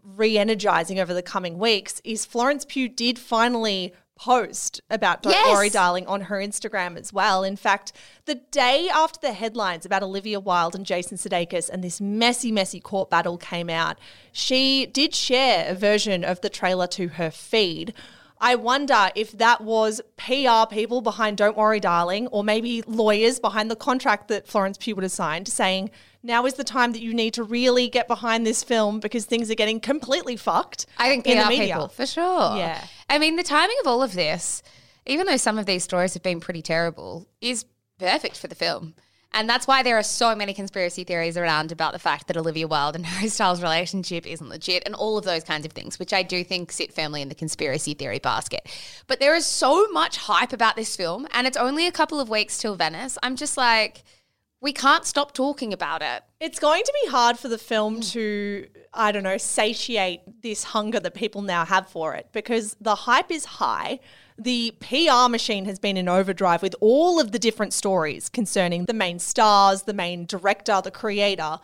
[0.03, 5.53] re energizing over the coming weeks, is Florence Pugh did finally post about Don't Yes.
[5.53, 7.43] Worry, Darling on her Instagram as well.
[7.43, 7.91] In fact,
[8.25, 12.79] the day after the headlines about Olivia Wilde and Jason Sudeikis and this messy, messy
[12.79, 13.97] court battle came out,
[14.31, 17.93] she did share a version of the trailer to her feed.
[18.39, 23.71] I wonder if that was PR people behind Don't Worry, Darling, or maybe lawyers behind
[23.71, 25.89] the contract that Florence Pugh would have signed saying,
[26.25, 29.49] now is the time that you need to really get behind this film because things
[29.51, 30.85] are getting completely fucked.
[30.97, 31.75] I think in the media.
[31.75, 32.57] people, for sure.
[32.57, 32.83] Yeah.
[33.09, 34.63] I mean, the timing of all of this,
[35.05, 37.65] even though some of these stories have been pretty terrible, is
[37.99, 38.95] perfect for the film.
[39.35, 42.67] And that's why there are so many conspiracy theories around about the fact that Olivia
[42.69, 46.13] Wilde and Harry Styles' relationship isn't legit and all of those kinds of things, which
[46.13, 48.65] I do think sit firmly in the conspiracy theory basket.
[49.07, 52.29] But there is so much hype about this film, and it's only a couple of
[52.29, 53.17] weeks till Venice.
[53.21, 54.03] I'm just like,
[54.65, 56.23] we can't stop talking about it.
[56.39, 60.99] It's going to be hard for the film to, I don't know, satiate this hunger
[61.01, 63.99] that people now have for it because the hype is high.
[64.39, 68.93] The PR machine has been in overdrive with all of the different stories concerning the
[68.93, 71.59] main stars, the main director, the creator.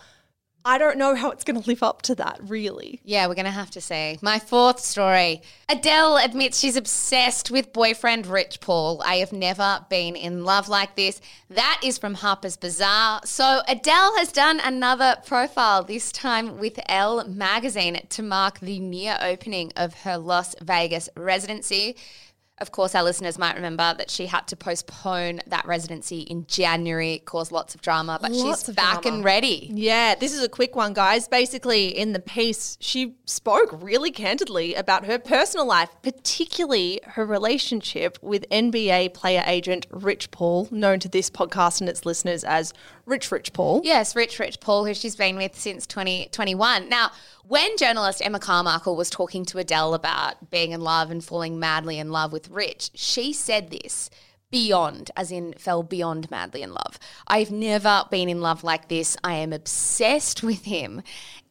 [0.64, 3.02] I don't know how it's going to live up to that, really.
[3.04, 4.20] Yeah, we're going to have to say.
[4.22, 5.42] My fourth story.
[5.68, 9.02] Adele admits she's obsessed with boyfriend Rich Paul.
[9.04, 11.20] I have never been in love like this.
[11.50, 13.22] That is from Harper's Bazaar.
[13.26, 19.18] So Adele has done another profile, this time with Elle magazine to mark the near
[19.22, 21.96] opening of her Las Vegas residency.
[22.62, 27.22] Of course, our listeners might remember that she had to postpone that residency in January.
[27.26, 29.18] Caused lots of drama, but Lots she's back drama.
[29.18, 29.70] and ready.
[29.74, 31.28] Yeah, this is a quick one, guys.
[31.28, 38.18] Basically, in the piece, she spoke really candidly about her personal life, particularly her relationship
[38.22, 42.74] with NBA player agent Rich Paul, known to this podcast and its listeners as
[43.12, 43.82] Rich Rich Paul.
[43.84, 46.88] Yes, Rich Rich Paul, who she's been with since 2021.
[46.88, 47.12] now,
[47.46, 52.00] when journalist Emma Carmichael was talking to Adele about being in love and falling madly
[52.00, 54.10] in love with Rich, she said this
[54.52, 57.00] beyond, as in fell beyond madly in love.
[57.28, 59.18] I've never been in love like this.
[59.24, 61.02] I am obsessed with him.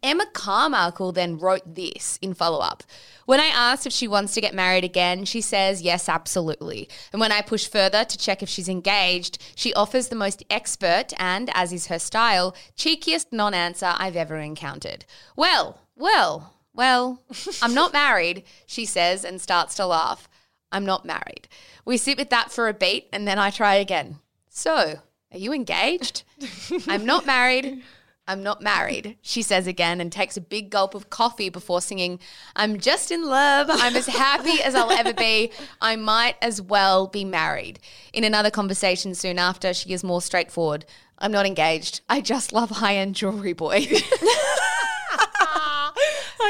[0.02, 2.82] Emma Carmichael then wrote this in follow up.
[3.26, 6.88] When I asked if she wants to get married again, she says, yes, absolutely.
[7.12, 11.12] And when I push further to check if she's engaged, she offers the most expert
[11.18, 15.04] and, as is her style, cheekiest non answer I've ever encountered.
[15.36, 17.22] Well, well, well,
[17.62, 20.29] I'm not married, she says and starts to laugh.
[20.72, 21.48] I'm not married.
[21.84, 24.18] We sit with that for a beat and then I try again.
[24.48, 25.00] So,
[25.32, 26.24] are you engaged?
[26.88, 27.82] I'm not married.
[28.30, 32.20] I'm not married, she says again and takes a big gulp of coffee before singing,
[32.54, 33.66] I'm just in love.
[33.68, 35.50] I'm as happy as I'll ever be.
[35.80, 37.80] I might as well be married.
[38.12, 40.84] In another conversation soon after, she is more straightforward.
[41.18, 42.02] I'm not engaged.
[42.08, 43.88] I just love high end jewelry, boy.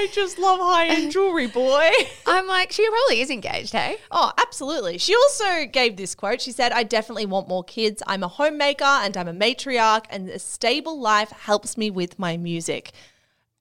[0.01, 1.91] I just love high end jewelry, boy.
[2.27, 3.99] I'm like, she probably is engaged, hey?
[4.11, 4.97] Oh, absolutely.
[4.97, 6.41] She also gave this quote.
[6.41, 8.03] She said, I definitely want more kids.
[8.07, 12.39] I'm a homemaker and I'm a matriarch, and a stable life helps me with my
[12.39, 12.93] music.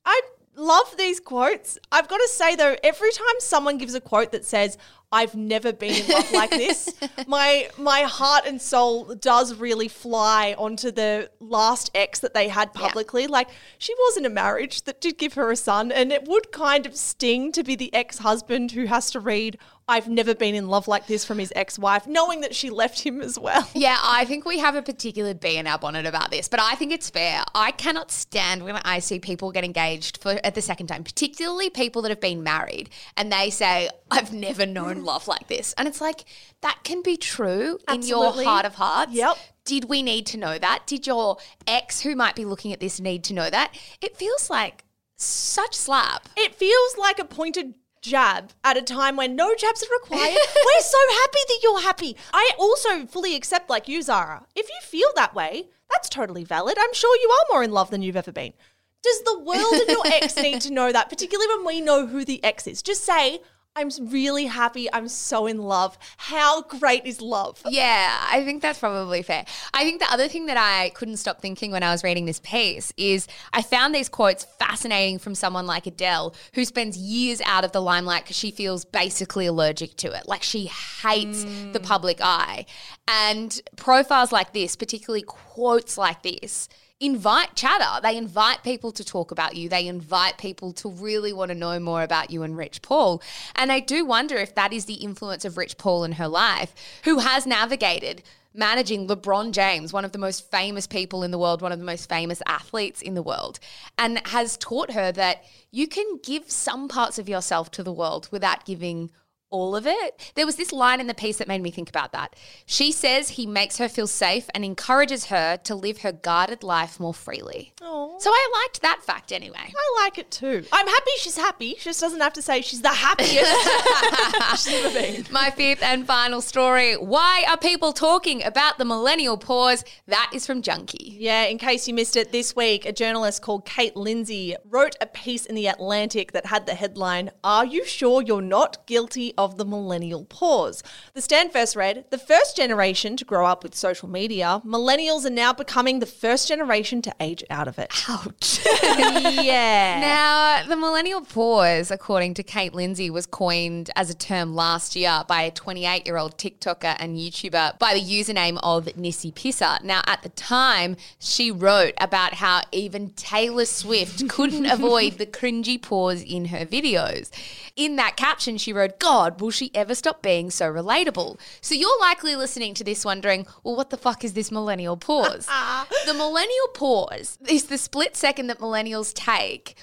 [0.06, 0.22] I
[0.56, 1.78] love these quotes.
[1.92, 4.78] I've got to say though, every time someone gives a quote that says,
[5.12, 6.94] I've never been in love like this,
[7.28, 12.74] my my heart and soul does really fly onto the last ex that they had
[12.74, 13.26] publicly.
[13.26, 13.50] Like
[13.80, 16.86] she was in a marriage that did give her a son, and it would kind
[16.86, 19.58] of sting to be the ex-husband who has to read
[19.90, 23.22] I've never been in love like this from his ex-wife, knowing that she left him
[23.22, 23.68] as well.
[23.80, 26.76] Yeah, I think we have a particular bee in our bonnet about this, but I
[26.76, 27.44] think it's fair.
[27.56, 31.70] I cannot stand when I see people get engaged for at the second time, particularly
[31.70, 35.88] people that have been married, and they say, "I've never known love like this," and
[35.88, 36.26] it's like
[36.62, 39.14] that can be true in your heart of hearts.
[39.14, 39.38] Yep.
[39.64, 40.86] Did we need to know that?
[40.86, 43.74] Did your ex who might be looking at this need to know that?
[44.02, 44.84] It feels like
[45.16, 46.28] such slap.
[46.36, 50.38] It feels like a pointed jab at a time when no jabs are required.
[50.56, 52.18] We're so happy that you're happy.
[52.34, 56.78] I also fully accept, like you, Zara, if you feel that way, that's totally valid.
[56.80, 58.54] I'm sure you are more in love than you've ever been.
[59.02, 62.26] Does the world and your ex need to know that, particularly when we know who
[62.26, 62.82] the ex is?
[62.82, 63.42] Just say,
[63.80, 64.92] I'm really happy.
[64.92, 65.98] I'm so in love.
[66.18, 67.62] How great is love?
[67.66, 69.46] Yeah, I think that's probably fair.
[69.74, 72.42] I think the other thing that I couldn't stop thinking when I was reading this
[72.42, 77.64] piece is I found these quotes fascinating from someone like Adele, who spends years out
[77.64, 80.28] of the limelight because she feels basically allergic to it.
[80.28, 81.72] Like she hates mm.
[81.72, 82.66] the public eye.
[83.08, 86.68] And profiles like this, particularly quotes like this,
[87.00, 88.02] invite chatter.
[88.02, 89.70] They invite people to talk about you.
[89.70, 93.22] They invite people to really want to know more about you and Rich Paul.
[93.56, 96.74] And I do wonder if that is the influence of Rich Paul in her life,
[97.06, 98.24] who has navigated
[98.54, 101.86] managing LeBron James, one of the most famous people in the world, one of the
[101.86, 103.60] most famous athletes in the world,
[103.98, 108.28] and has taught her that you can give some parts of yourself to the world
[108.32, 109.12] without giving
[109.52, 110.32] all of it.
[110.36, 112.36] There was this line in the piece that made me think about that.
[112.66, 117.00] She says he makes her feel safe and encourages her to live her guarded life
[117.00, 117.74] more freely.
[117.82, 118.20] Aw.
[118.20, 119.58] So I liked that fact anyway.
[119.58, 120.64] I like it too.
[120.72, 121.76] I'm happy she's happy.
[121.78, 125.26] She just doesn't have to say she's the happiest she's ever been.
[125.32, 129.84] My fifth and final story Why are people talking about the millennial pause?
[130.08, 131.16] That is from Junkee.
[131.18, 135.08] Yeah, in case you missed it, this week a journalist called Kate Lindsay wrote a
[135.08, 139.58] piece in The Atlantic that had the headline, Are you sure you're not guilty of
[139.58, 140.84] the millennial pause?
[141.14, 145.30] The stand first read, The first generation to grow up with social media, millennials are
[145.30, 147.90] now becoming the first generation to age out of it.
[148.10, 148.60] Ouch.
[148.84, 150.00] yeah.
[150.02, 155.24] Now, the millennial pause, according to Kate Lindsay, was coined as a term last year
[155.28, 159.82] by a 28 year old TikToker and YouTuber by the username of Nissy Pisser.
[159.84, 165.82] Now, at the time, she wrote about how even Taylor Swift couldn't avoid the cringy
[165.82, 167.30] pause in her videos.
[167.78, 171.40] In that caption, she wrote, God, will she ever stop being so relatable?
[171.62, 175.48] So you're likely listening to this wondering, well, what the fuck is this millennial pause?
[175.60, 175.86] Uh-huh.
[176.06, 179.76] the millennial pause is the split second that millennials take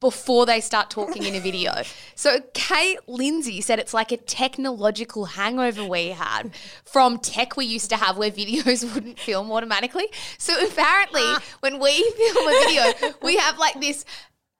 [0.00, 1.72] before they start talking in a video.
[2.14, 6.50] So Kate Lindsay said it's like a technological hangover we had
[6.84, 10.06] from tech we used to have where videos wouldn't film automatically.
[10.36, 11.40] So apparently uh-huh.
[11.60, 14.04] when we film a video, we have like this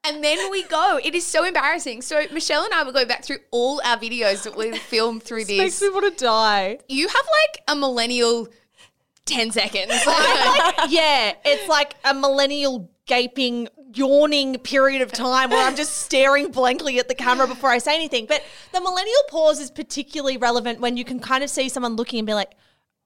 [0.03, 0.99] and then we go.
[1.03, 2.01] It is so embarrassing.
[2.01, 5.45] So Michelle and I will go back through all our videos that we filmed through
[5.45, 5.57] this.
[5.57, 6.79] Makes me want to die.
[6.87, 8.47] You have like a millennial
[9.25, 9.93] 10 seconds.
[10.89, 16.97] yeah, it's like a millennial gaping, yawning period of time where I'm just staring blankly
[16.97, 18.25] at the camera before I say anything.
[18.25, 18.43] But
[18.73, 22.25] the millennial pause is particularly relevant when you can kind of see someone looking and
[22.25, 22.51] be like,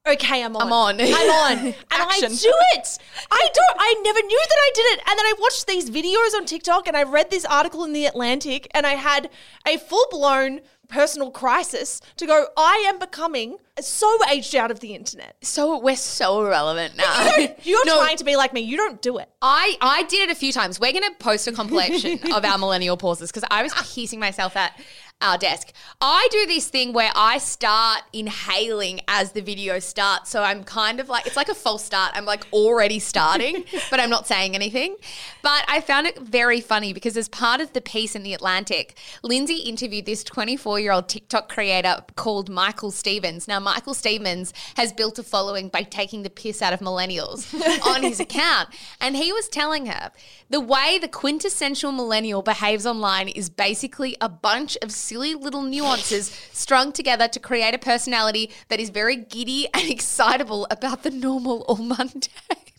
[0.07, 0.61] okay, I'm on.
[0.63, 1.01] I'm on.
[1.01, 1.07] I'm
[1.57, 1.57] on.
[1.67, 2.97] and I do it.
[3.31, 4.99] I don't, I never knew that I did it.
[5.07, 8.05] And then I watched these videos on TikTok and I read this article in The
[8.05, 9.29] Atlantic and I had
[9.67, 14.93] a full blown personal crisis to go, I am becoming so aged out of the
[14.93, 15.35] internet.
[15.41, 17.35] so we're so irrelevant now.
[17.63, 18.61] You're No, trying to be like me.
[18.61, 19.27] You don't do it.
[19.41, 20.79] I, I did it a few times.
[20.79, 24.55] We're going to post a compilation of our millennial pauses because I was piecing myself
[24.55, 24.79] at
[25.21, 25.71] our desk.
[26.01, 30.29] I do this thing where I start inhaling as the video starts.
[30.29, 32.11] So I'm kind of like, it's like a false start.
[32.15, 34.97] I'm like already starting, but I'm not saying anything.
[35.41, 38.97] But I found it very funny because as part of the piece in The Atlantic,
[39.23, 43.47] Lindsay interviewed this 24 year old TikTok creator called Michael Stevens.
[43.47, 47.53] Now, Michael Stevens has built a following by taking the piss out of millennials
[47.85, 48.69] on his account.
[48.99, 50.11] And he was telling her
[50.49, 56.31] the way the quintessential millennial behaves online is basically a bunch of silly little nuances
[56.51, 61.63] strung together to create a personality that is very giddy and excitable about the normal
[61.67, 62.29] or mundane.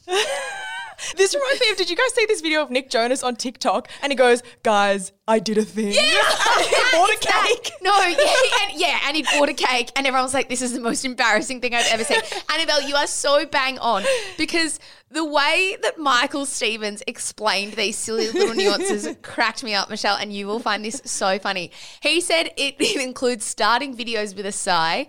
[1.17, 3.89] This reminds me of did you guys see this video of Nick Jonas on TikTok?
[4.03, 5.93] And he goes, Guys, I did a thing.
[5.93, 6.03] Yeah.
[6.59, 7.73] he bought a cake.
[7.83, 10.73] No, yeah, and, yeah, and he bought a cake, and everyone was like, "This is
[10.73, 12.21] the most embarrassing thing I've ever seen."
[12.53, 14.05] Annabelle, you are so bang on
[14.39, 14.79] because
[15.11, 20.33] The way that Michael Stevens explained these silly little nuances cracked me up, Michelle, and
[20.33, 21.71] you will find this so funny.
[22.01, 25.07] He said it, it includes starting videos with a sigh,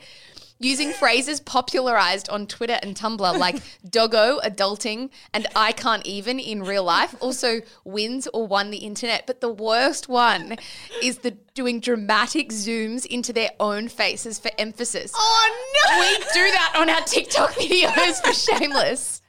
[0.60, 6.64] using phrases popularized on Twitter and Tumblr like doggo, adulting, and I can't even in
[6.64, 7.16] real life.
[7.20, 9.28] Also wins or won the internet.
[9.28, 10.58] But the worst one
[11.02, 15.12] is the doing dramatic zooms into their own faces for emphasis.
[15.16, 16.00] Oh no!
[16.00, 19.22] We do that on our TikTok videos for Shameless.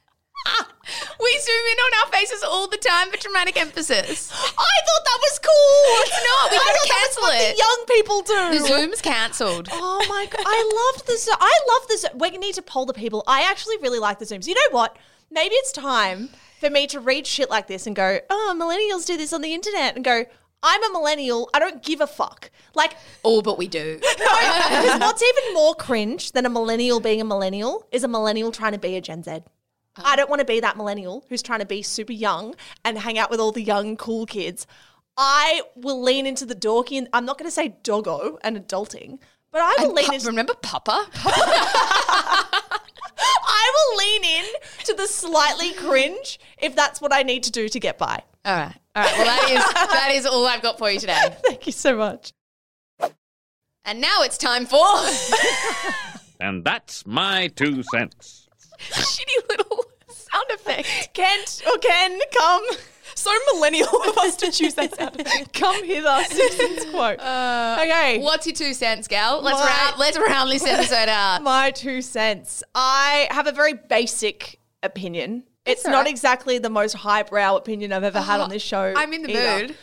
[1.20, 4.32] We zoom in on our faces all the time for dramatic emphasis.
[4.32, 4.44] I
[4.86, 6.02] thought that was cool.
[6.06, 6.50] It's not.
[6.50, 7.58] We I gotta thought that was cancel it.
[7.58, 8.58] Young people do.
[8.58, 9.68] The Zoom's cancelled.
[9.80, 11.36] Oh my god, I loved the Zoom.
[11.40, 12.10] I love the Zoom.
[12.18, 13.22] We need to poll the people.
[13.26, 14.46] I actually really like the Zooms.
[14.46, 14.96] You know what?
[15.30, 16.30] Maybe it's time
[16.60, 19.52] for me to read shit like this and go, oh, millennials do this on the
[19.54, 20.24] internet and go,
[20.62, 21.50] I'm a millennial.
[21.54, 22.50] I don't give a fuck.
[22.74, 23.98] Like, All but we do.
[24.00, 28.72] because what's even more cringe than a millennial being a millennial is a millennial trying
[28.72, 29.42] to be a Gen Z.
[30.04, 33.18] I don't want to be that millennial who's trying to be super young and hang
[33.18, 34.66] out with all the young, cool kids.
[35.16, 39.18] I will lean into the dorky, and I'm not going to say doggo and adulting,
[39.50, 41.06] but I will lean Pu- into remember Papa?
[43.20, 44.44] I will lean in
[44.84, 48.22] to the slightly cringe if that's what I need to do to get by.
[48.44, 48.74] All right.
[48.94, 49.12] All right.
[49.18, 51.18] Well, that is that is all I've got for you today.
[51.46, 52.32] Thank you so much.
[53.84, 54.84] And now it's time for
[56.40, 58.48] And that's my two cents.
[58.78, 59.84] shitty little
[60.38, 61.10] sound effect.
[61.14, 62.64] Kent or Ken, come.
[63.14, 65.20] So millennial of us to choose that sound.
[65.20, 65.52] effect.
[65.52, 67.18] Come hither, Simpsons quote.
[67.18, 68.20] Uh, okay.
[68.20, 69.42] What's your two cents, gal?
[69.42, 71.42] Let's My- round let's round this episode out.
[71.42, 72.62] My two cents.
[72.74, 75.44] I have a very basic opinion.
[75.66, 78.92] It's all not exactly the most highbrow opinion I've ever had on this show.
[78.94, 79.66] Uh, I'm in the either.
[79.66, 79.76] mood.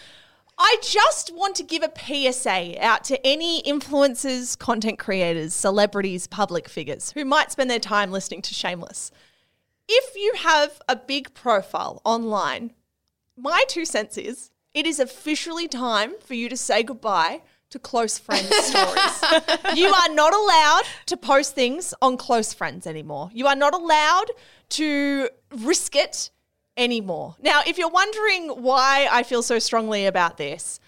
[0.58, 1.92] I just want to give a
[2.32, 8.12] PSA out to any influencers, content creators, celebrities, public figures who might spend their time
[8.12, 9.12] listening to Shameless.
[9.88, 12.74] If you have a big profile online,
[13.38, 18.18] my two cents is it is officially time for you to say goodbye to close
[18.18, 19.24] friends stories.
[19.76, 23.30] you are not allowed to post things on close friends anymore.
[23.34, 24.32] You are not allowed
[24.70, 26.30] to risk it
[26.78, 27.36] anymore.
[27.42, 30.80] Now, if you're wondering why I feel so strongly about this,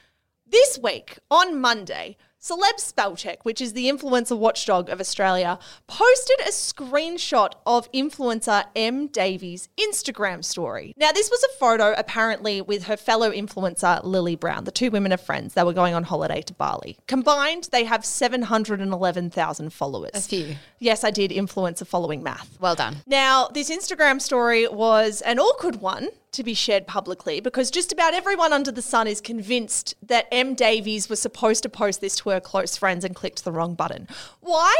[0.45, 2.17] this week on Monday,
[2.47, 9.07] Celeb Spellcheck, which is the influencer watchdog of Australia, posted a screenshot of influencer Em
[9.07, 10.93] Davies' Instagram story.
[10.95, 14.63] Now, this was a photo apparently with her fellow influencer Lily Brown.
[14.63, 15.55] The two women are friends.
[15.55, 16.97] They were going on holiday to Bali.
[17.07, 20.11] Combined, they have 711,000 followers.
[20.13, 20.55] A few.
[20.79, 22.57] Yes, I did influencer following math.
[22.61, 22.97] Well done.
[23.05, 26.07] Now, this Instagram story was an awkward one
[26.37, 30.55] to be shared publicly because just about everyone under the sun is convinced that Em
[30.55, 34.07] Davies was supposed to post this to her close friends and clicked the wrong button.
[34.39, 34.73] Why?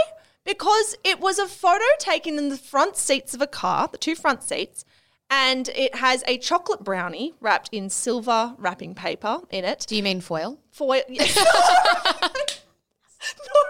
[0.45, 4.15] Because it was a photo taken in the front seats of a car, the two
[4.15, 4.85] front seats,
[5.29, 9.85] and it has a chocolate brownie wrapped in silver wrapping paper in it.
[9.87, 10.59] Do you mean foil?
[10.71, 11.01] Foil.
[11.09, 11.35] Yes.
[11.35, 11.43] no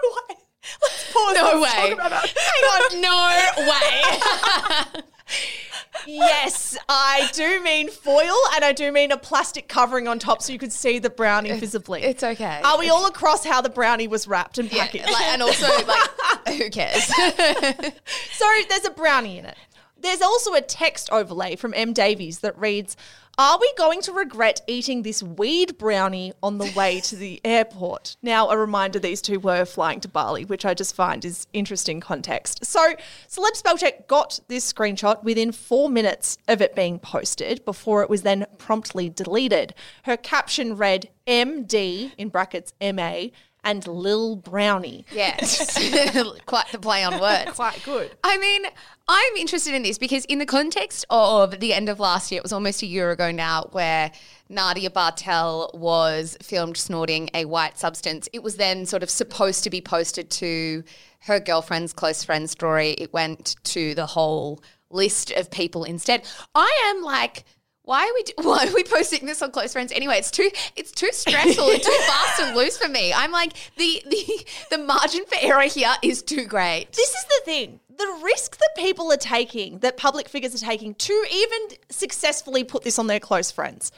[0.04, 0.36] way.
[0.82, 1.34] Let's pause.
[1.34, 1.92] No way.
[1.92, 2.32] about that.
[2.36, 3.00] Hang on.
[3.00, 5.02] No way.
[6.06, 10.52] Yes, I do mean foil and I do mean a plastic covering on top so
[10.52, 12.02] you could see the brownie visibly.
[12.02, 12.60] It's okay.
[12.64, 15.10] Are we all across how the brownie was wrapped and Yeah, packaged?
[15.10, 16.08] like, and also, like,
[16.58, 17.04] who cares?
[17.04, 19.56] so there's a brownie in it.
[20.00, 22.96] There's also a text overlay from Em Davies that reads,
[23.40, 28.16] Are we going to regret eating this weed brownie on the way to the airport?
[28.20, 32.00] Now, a reminder these two were flying to Bali, which I just find is interesting
[32.00, 32.64] context.
[32.64, 32.94] So,
[33.28, 38.22] Celeb Spellcheck got this screenshot within four minutes of it being posted before it was
[38.22, 39.72] then promptly deleted.
[40.02, 43.26] Her caption read MD in brackets MA
[43.68, 45.04] and Lil Brownie.
[45.12, 45.76] yes.
[46.46, 47.52] Quite the play on words.
[47.52, 48.10] Quite good.
[48.24, 48.62] I mean,
[49.06, 52.42] I'm interested in this because, in the context of the end of last year, it
[52.42, 54.10] was almost a year ago now, where
[54.48, 58.26] Nadia Bartel was filmed snorting a white substance.
[58.32, 60.82] It was then sort of supposed to be posted to
[61.20, 62.92] her girlfriend's close friend story.
[62.92, 66.26] It went to the whole list of people instead.
[66.54, 67.44] I am like,
[67.88, 70.18] why are we do- why are we posting this on close friends anyway?
[70.18, 73.12] It's too it's too stressful and too fast and loose for me.
[73.14, 76.92] I'm like the the the margin for error here is too great.
[76.92, 77.80] This is the thing.
[77.96, 81.58] The risk that people are taking, that public figures are taking to even
[81.88, 83.90] successfully put this on their close friends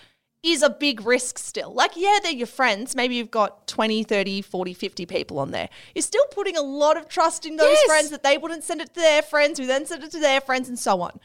[0.43, 1.75] is a big risk still.
[1.75, 2.97] Like, yeah, they're your friends.
[2.97, 5.69] Maybe you've got 20, 30, 40, 50 people on there.
[5.95, 7.85] You're still putting a lot of trust in those Yes.
[7.87, 10.41] friends that they wouldn't send it to their friends, who then send it to their
[10.41, 11.21] friends, and so on.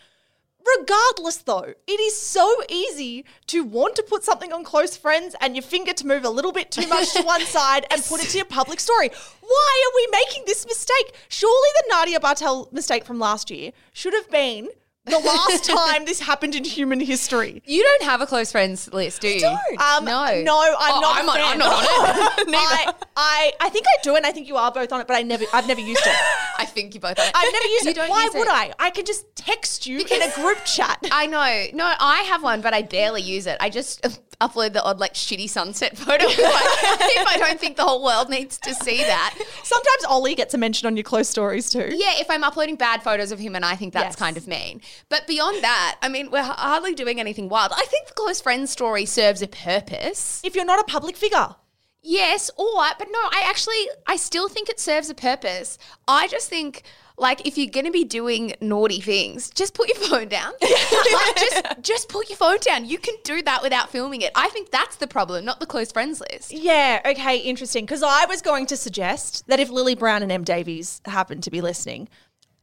[0.80, 5.55] Regardless, though, it is so easy to want to put something on close friends and
[5.55, 8.30] your finger to move a little bit too much to one side and put it
[8.30, 9.09] to your public story.
[9.41, 11.13] Why are we making this mistake?
[11.30, 14.70] Surely the Nadia Bartel mistake from last year should have been
[15.06, 17.62] the last time this happened in human history.
[17.66, 19.45] You don't have a close friends list, do you?
[19.47, 20.41] Um, no.
[20.41, 21.18] no, I'm Oh, not.
[21.18, 21.45] I'm a on- fan.
[21.45, 22.47] I'm not on it.
[22.56, 25.16] I, I, I think I do, and I think you are both on it, but
[25.16, 26.16] I never, I've never used it.
[26.58, 27.20] I think you both.
[27.20, 27.26] Are.
[27.34, 27.95] I've never used You it.
[27.95, 28.53] don't Why use would it.
[28.53, 28.74] I?
[28.80, 30.97] I can just text you in a group chat.
[31.12, 31.66] I know.
[31.74, 33.58] No, I have one, but I barely use it.
[33.60, 34.06] I just
[34.41, 38.03] upload the odd like shitty sunset photo if I, if I don't think the whole
[38.03, 39.38] world needs to see that.
[39.63, 41.89] Sometimes Ollie gets a mention on your close stories too.
[41.95, 44.15] Yeah, if I'm uploading bad photos of him and I think that's Yes.
[44.15, 44.81] kind of mean.
[45.09, 47.71] But beyond that, I mean, we're hardly doing anything wild.
[47.75, 50.41] I think the close friends story serves a purpose.
[50.43, 51.55] If you're not a public figure,
[52.07, 55.79] Yes, or but no, I actually I still think it serves a purpose.
[56.07, 56.83] I just think
[57.18, 60.53] like if you're going to be doing naughty things, just put your phone down.
[60.61, 62.86] like, just just put your phone down.
[62.86, 64.32] You can do that without filming it.
[64.36, 66.51] I think that's the problem, not the close friends list.
[66.51, 67.86] Yeah, okay, interesting.
[67.86, 71.51] Because I was going to suggest that if Lily Brown and Em Davies happen to
[71.51, 72.07] be listening,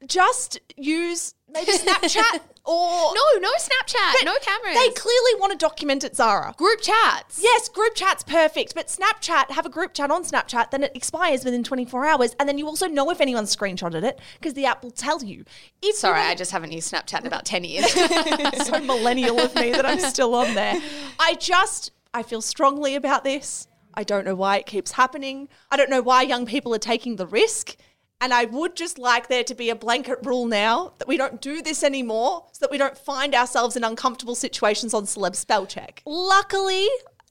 [0.06, 4.76] just use maybe Snapchat or No, no Snapchat, no cameras.
[4.76, 6.54] They clearly want to document it, Zara.
[6.56, 7.40] group chats.
[7.42, 11.44] Yes, group chat's perfect, but Snapchat, have a group chat on Snapchat, then it expires
[11.44, 14.82] within 24 hours, and then you also know if anyone screenshotted it because the app
[14.82, 15.44] will tell you.
[15.82, 17.92] If Sorry, you I just haven't used Snapchat in about 10 years.
[18.66, 20.80] so millennial of me that I'm still on there.
[21.18, 23.66] I just, I feel strongly about this.
[23.94, 25.48] I don't know why it keeps happening.
[25.70, 27.76] I don't know why young people are taking the risk.
[28.22, 31.40] And I would just like there to be a blanket rule now that we don't
[31.40, 35.66] do this anymore so that we don't find ourselves in uncomfortable situations on celeb spell
[35.66, 36.04] check.
[36.06, 36.86] Luckily,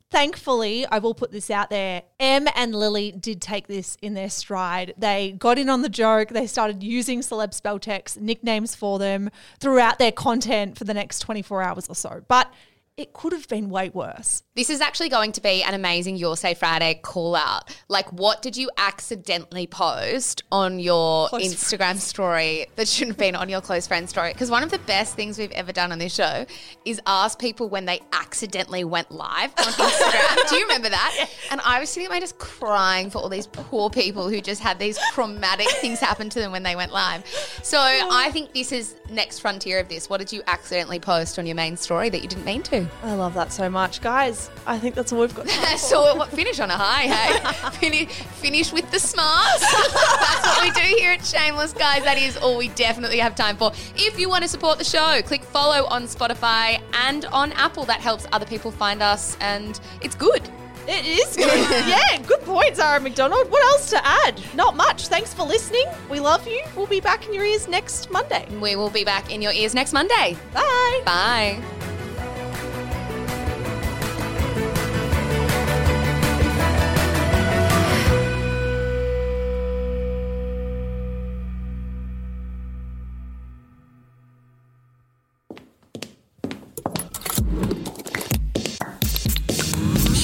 [0.09, 2.03] thankfully, I will put this out there.
[2.19, 4.93] Em and Lily did take this in their stride.
[4.97, 6.27] They got in on the joke.
[6.27, 9.29] They started using celeb spell checks, nicknames for them
[9.61, 12.21] throughout their content for the next 24 hours or so.
[12.27, 12.53] But
[12.97, 14.43] it could have been way worse.
[14.53, 17.75] This is actually going to be an amazing Your Say Friday call out.
[17.87, 23.47] Like, what did you accidentally post on your Instagram story that shouldn't have been on
[23.47, 24.33] your close friend story?
[24.33, 26.45] Because one of the best things we've ever done on this show
[26.85, 30.49] is ask people when they accidentally went live on Instagram.
[30.49, 31.29] Do you remember that?
[31.49, 34.61] And I was sitting at my desk crying for all these poor people who just
[34.61, 37.25] had these traumatic things happen to them when they went live.
[37.63, 40.09] So I think this is next frontier of this.
[40.09, 42.90] What did you accidentally post on your main story that you didn't mean to?
[43.03, 43.99] I love that so much.
[44.01, 45.49] Guys, I think that's all we've got.
[45.77, 47.69] so what, finish on a high, hey?
[47.79, 49.59] finish, finish with the smarts.
[49.61, 52.03] That's what we do here at Shameless, guys.
[52.03, 53.71] That is all we definitely have time for.
[53.95, 57.85] If you want to support the show, click follow on Spotify and on Apple.
[57.85, 60.47] That helps other people find us, and it's good.
[60.87, 61.87] It is good.
[61.87, 63.49] yeah, good point, Zara McDonald.
[63.51, 64.41] What else to add?
[64.55, 65.07] Not much.
[65.07, 65.85] Thanks for listening.
[66.09, 66.63] We love you.
[66.75, 68.47] We'll be back in your ears next Monday.
[68.59, 70.35] We will be back in your ears next Monday.
[70.53, 71.01] Bye.
[71.05, 72.01] Bye.